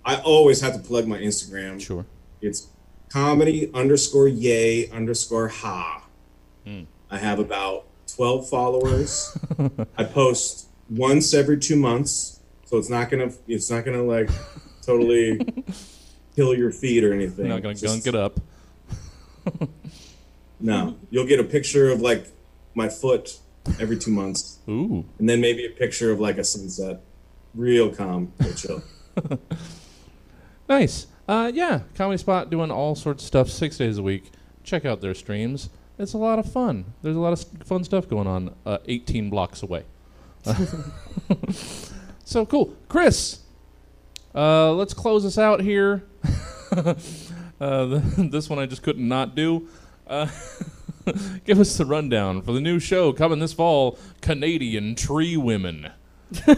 I 0.06 0.16
always 0.22 0.60
have 0.62 0.74
to 0.74 0.80
plug 0.80 1.08
my 1.08 1.20
Instagram. 1.20 1.80
Sure. 1.82 2.06
It's 2.42 2.68
comedy 3.10 3.72
underscore 3.74 4.28
yay 4.28 4.90
underscore 4.90 5.48
ha. 5.50 6.04
Hmm. 6.66 6.82
I 7.12 7.18
have 7.20 7.38
about 7.40 7.86
12 8.16 8.50
followers. 8.50 9.38
I 9.98 10.04
post 10.04 10.68
once 10.90 11.34
every 11.34 11.58
two 11.60 11.76
months. 11.76 12.40
So 12.66 12.78
it's 12.78 12.90
not 12.90 13.10
gonna 13.12 13.32
it's 13.48 13.70
not 13.70 13.86
gonna 13.86 14.02
like 14.04 14.30
totally 14.82 15.40
kill 16.36 16.56
your 16.56 16.72
feed 16.72 17.04
or 17.04 17.14
anything. 17.14 17.48
Not 17.50 17.62
gonna 17.62 17.76
Just- 17.76 18.04
gunk 18.04 18.08
it 18.08 18.16
up. 18.16 18.40
No. 20.60 20.98
You'll 21.10 21.28
get 21.28 21.40
a 21.40 21.44
picture 21.44 21.90
of 21.90 22.02
like 22.02 22.28
my 22.76 22.90
foot 22.90 23.40
every 23.80 23.98
two 23.98 24.12
months. 24.12 24.60
Ooh. 24.68 25.06
And 25.20 25.30
then 25.30 25.42
maybe 25.42 25.66
a 25.66 25.70
picture 25.70 26.12
of 26.12 26.20
like 26.20 26.38
a 26.38 26.44
sunset. 26.44 27.02
Real 27.54 27.94
calm, 27.94 28.34
real 28.40 28.54
chill. 28.54 28.84
Nice. 30.70 31.08
Uh, 31.28 31.52
yeah, 31.54 31.82
Comedy 31.96 32.18
Spot 32.18 32.50
doing 32.50 32.72
all 32.72 32.96
sorts 32.96 33.24
of 33.24 33.28
stuff 33.28 33.50
six 33.50 33.78
days 33.78 33.98
a 33.98 34.04
week. 34.04 34.32
Check 34.64 34.86
out 34.86 35.02
their 35.02 35.14
streams. 35.14 35.70
It's 36.00 36.14
a 36.14 36.18
lot 36.18 36.40
of 36.40 36.52
fun. 36.52 36.94
There's 37.02 37.16
a 37.16 37.20
lot 37.20 37.34
of 37.34 37.46
fun 37.66 37.84
stuff 37.84 38.10
going 38.10 38.28
on 38.28 38.56
uh, 38.66 38.80
18 38.86 39.30
blocks 39.30 39.62
away. 39.62 39.86
so 42.26 42.46
cool. 42.46 42.76
Chris, 42.90 43.42
uh, 44.34 44.72
let's 44.74 44.94
close 44.94 45.26
us 45.26 45.38
out 45.38 45.62
here. 45.62 46.04
uh, 46.72 46.94
this 48.18 48.50
one 48.50 48.60
I 48.60 48.66
just 48.66 48.82
couldn't 48.82 49.08
not 49.08 49.36
do. 49.36 49.68
Uh, 50.08 50.28
give 51.46 51.60
us 51.60 51.78
the 51.78 51.86
rundown 51.86 52.42
for 52.42 52.52
the 52.52 52.62
new 52.62 52.80
show 52.80 53.14
coming 53.14 53.40
this 53.40 53.54
fall 53.54 53.98
Canadian 54.22 54.96
Tree 54.96 55.38
Women. 55.38 55.92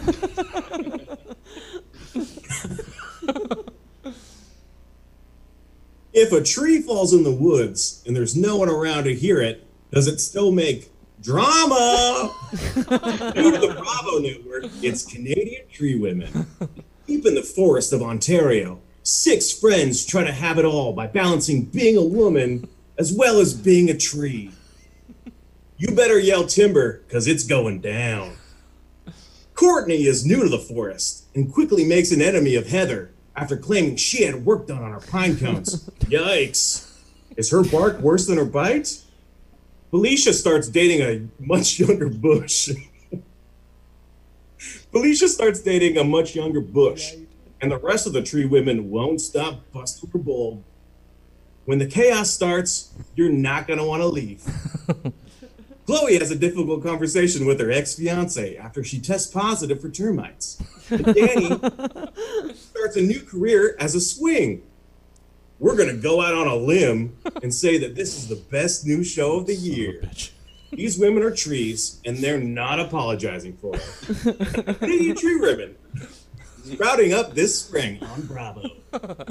If 6.16 6.32
a 6.32 6.42
tree 6.42 6.82
falls 6.82 7.14
in 7.14 7.24
the 7.24 7.32
woods 7.32 8.02
and 8.08 8.16
there's 8.16 8.38
no 8.38 8.56
one 8.56 8.70
around 8.70 9.04
to 9.04 9.14
hear 9.14 9.42
it, 9.42 9.68
does 9.92 10.08
it 10.08 10.22
still 10.22 10.50
make 10.50 10.90
drama? 11.22 12.34
Due 12.54 12.84
to 12.84 13.58
the 13.60 13.76
Bravo 13.78 14.20
Network, 14.20 14.72
it's 14.82 15.04
Canadian 15.04 15.68
Tree 15.70 16.00
Women. 16.00 16.48
Deep 17.06 17.26
in 17.26 17.36
the 17.36 17.44
forest 17.44 17.92
of 17.92 18.02
Ontario, 18.02 18.80
six 19.04 19.52
friends 19.52 20.06
try 20.06 20.24
to 20.24 20.32
have 20.32 20.58
it 20.58 20.64
all 20.64 20.94
by 20.94 21.06
balancing 21.06 21.66
being 21.66 21.98
a 21.98 22.02
woman 22.02 22.70
as 22.98 23.14
well 23.14 23.40
as 23.40 23.54
being 23.54 23.90
a 23.90 23.98
tree. 23.98 24.52
You 25.78 25.94
better 25.94 26.20
yell 26.20 26.46
timber, 26.46 27.04
because 27.08 27.28
it's 27.28 27.46
going 27.46 27.82
down. 27.82 28.38
Courtney 29.54 30.06
is 30.06 30.26
new 30.26 30.44
to 30.44 30.50
the 30.50 30.60
forest 30.60 31.26
and 31.34 31.52
quickly 31.52 31.86
makes 31.86 32.12
an 32.12 32.22
enemy 32.22 32.56
of 32.56 32.68
Heather 32.68 33.12
after 33.36 33.58
claiming 33.58 33.96
she 33.96 34.24
had 34.24 34.46
work 34.46 34.68
done 34.68 34.84
on 34.84 34.92
her 34.92 35.00
pine 35.00 35.38
cones. 35.38 35.90
Yikes. 36.02 36.92
Is 37.36 37.52
her 37.52 37.64
bark 37.64 38.00
worse 38.00 38.28
than 38.28 38.38
her 38.38 38.46
bite? 38.46 39.02
Felicia 39.92 40.34
starts 40.34 40.68
dating 40.68 41.02
a 41.02 41.28
much 41.44 41.80
younger 41.80 42.10
Bush. 42.10 42.70
Felicia 44.92 45.28
starts 45.28 45.62
dating 45.62 45.98
a 45.98 46.04
much 46.04 46.36
younger 46.36 46.62
Bush, 46.62 47.14
and 47.62 47.72
the 47.72 47.78
rest 47.78 48.08
of 48.08 48.14
the 48.14 48.22
tree 48.22 48.46
women 48.46 48.90
won't 48.90 49.22
stop 49.22 49.60
busting 49.74 50.10
her 50.12 50.20
bulb. 50.20 50.64
When 51.66 51.80
the 51.80 51.88
chaos 51.88 52.32
starts, 52.32 52.94
you're 53.16 53.32
not 53.32 53.68
going 53.68 53.80
to 53.80 53.86
want 53.86 54.02
to 54.02 54.08
leave. 54.08 54.44
Chloe 55.86 56.18
has 56.18 56.32
a 56.32 56.36
difficult 56.36 56.84
conversation 56.84 57.46
with 57.46 57.60
her 57.60 57.72
ex 57.72 57.96
fiance 57.96 58.58
after 58.58 58.84
she 58.84 59.00
tests 59.00 59.32
positive 59.32 59.82
for 59.82 59.90
termites. 59.90 60.62
And 60.90 61.06
Danny 61.16 61.48
starts 62.56 62.96
a 62.96 63.02
new 63.02 63.22
career 63.22 63.76
as 63.80 63.94
a 63.94 64.02
swing. 64.02 64.64
We're 65.60 65.76
going 65.76 65.96
to 65.96 66.02
go 66.02 66.22
out 66.22 66.34
on 66.34 66.48
a 66.48 66.56
limb 66.56 67.18
and 67.42 67.54
say 67.54 67.78
that 67.78 67.96
this 67.96 68.18
is 68.18 68.28
the 68.28 68.36
best 68.36 68.86
new 68.86 69.04
show 69.04 69.38
of 69.38 69.48
the 69.48 69.56
year. 69.56 70.02
Bitch. 70.04 70.32
These 70.72 71.00
women 71.00 71.24
are 71.24 71.32
trees, 71.32 72.02
and 72.06 72.18
they're 72.18 72.40
not 72.40 72.80
apologizing 72.80 73.56
for 73.58 73.76
it. 73.76 74.78
Canadian 74.80 75.16
Tree 75.16 75.36
Ribbon. 75.36 75.76
Sprouting 76.66 77.14
up 77.14 77.36
this 77.36 77.60
spring 77.60 78.02
on 78.04 78.22
Bravo. 78.24 78.70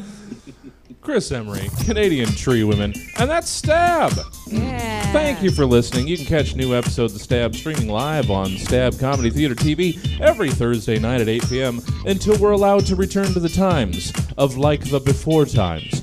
Chris 1.01 1.32
Emery, 1.32 1.68
Canadian 1.85 2.28
Tree 2.30 2.64
Women, 2.64 2.95
and 3.18 3.28
that's 3.28 3.51
Stab. 3.51 4.12
Yeah. 4.47 5.12
Thank 5.12 5.43
you 5.43 5.51
for 5.51 5.66
listening. 5.66 6.09
You 6.09 6.16
can 6.16 6.24
catch 6.26 6.55
new 6.55 6.74
episodes 6.74 7.14
of 7.14 7.20
Stab 7.20 7.55
streaming 7.55 7.89
live 7.89 8.30
on 8.30 8.57
Stab 8.57 8.99
Comedy 8.99 9.28
Theater 9.28 9.55
TV 9.55 10.18
every 10.20 10.51
Thursday 10.51 10.99
night 10.99 11.20
at 11.20 11.28
8 11.28 11.49
p.m. 11.49 11.82
until 12.07 12.39
we're 12.39 12.53
allowed 12.53 12.87
to 12.87 12.97
return 12.97 13.26
to 13.35 13.41
the 13.41 13.51
times 13.51 14.12
of 14.39 14.57
like 14.57 14.89
the 14.89 15.01
before 15.01 15.45
times. 15.45 16.01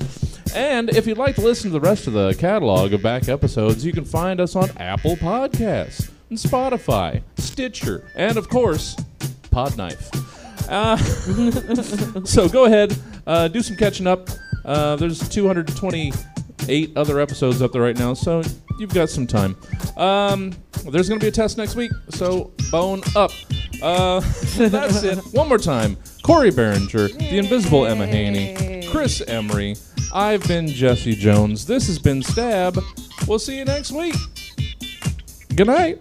And 0.54 0.90
if 0.90 1.08
you'd 1.08 1.18
like 1.18 1.36
to 1.36 1.42
listen 1.42 1.72
to 1.72 1.80
the 1.80 1.88
rest 1.88 2.06
of 2.08 2.14
the 2.14 2.36
catalog 2.36 2.94
of 2.94 3.02
back 3.02 3.28
episodes, 3.28 3.86
you 3.86 3.94
can 3.94 4.06
find 4.06 4.40
us 4.40 4.56
on 4.56 4.70
Apple 4.78 5.16
Podcasts, 5.16 6.12
and 6.30 6.38
Spotify, 6.38 7.24
Stitcher, 7.38 8.08
and 8.16 8.38
of 8.38 8.50
course, 8.50 8.96
Podknife. 9.50 10.31
Uh, 10.70 10.98
so 12.24 12.48
go 12.50 12.66
ahead, 12.66 12.98
uh, 13.28 13.48
do 13.48 13.62
some 13.62 13.76
catching 13.78 14.08
up. 14.08 14.30
Uh, 14.64 14.96
there's 14.96 15.28
228 15.30 16.92
other 16.96 17.20
episodes 17.20 17.62
up 17.62 17.72
there 17.72 17.82
right 17.82 17.98
now, 17.98 18.14
so 18.14 18.42
you've 18.80 18.94
got 18.94 19.10
some 19.10 19.28
time. 19.28 19.56
Um, 19.98 20.54
there's 20.90 21.10
going 21.10 21.20
to 21.20 21.24
be 21.24 21.28
a 21.28 21.32
test 21.32 21.58
next 21.58 21.76
week, 21.76 21.92
so 22.10 22.52
bone 22.72 23.02
up. 23.16 23.32
Uh, 23.82 24.20
that's 24.58 25.04
it. 25.04 25.18
One 25.34 25.48
more 25.48 25.58
time. 25.58 25.98
Corey 26.24 26.52
Behringer, 26.52 27.18
the 27.18 27.38
invisible 27.38 27.86
Emma 27.86 28.06
Haney, 28.06 28.88
Chris 28.88 29.22
Emery. 29.28 29.76
I've 30.14 30.46
been 30.48 30.68
Jesse 30.68 31.16
Jones. 31.16 31.66
This 31.66 31.88
has 31.88 31.98
been 31.98 32.22
Stab. 32.22 32.78
We'll 33.28 33.40
see 33.40 33.58
you 33.58 33.66
next 33.66 33.92
week. 33.92 34.16
Good 35.56 35.68
night. 35.68 36.00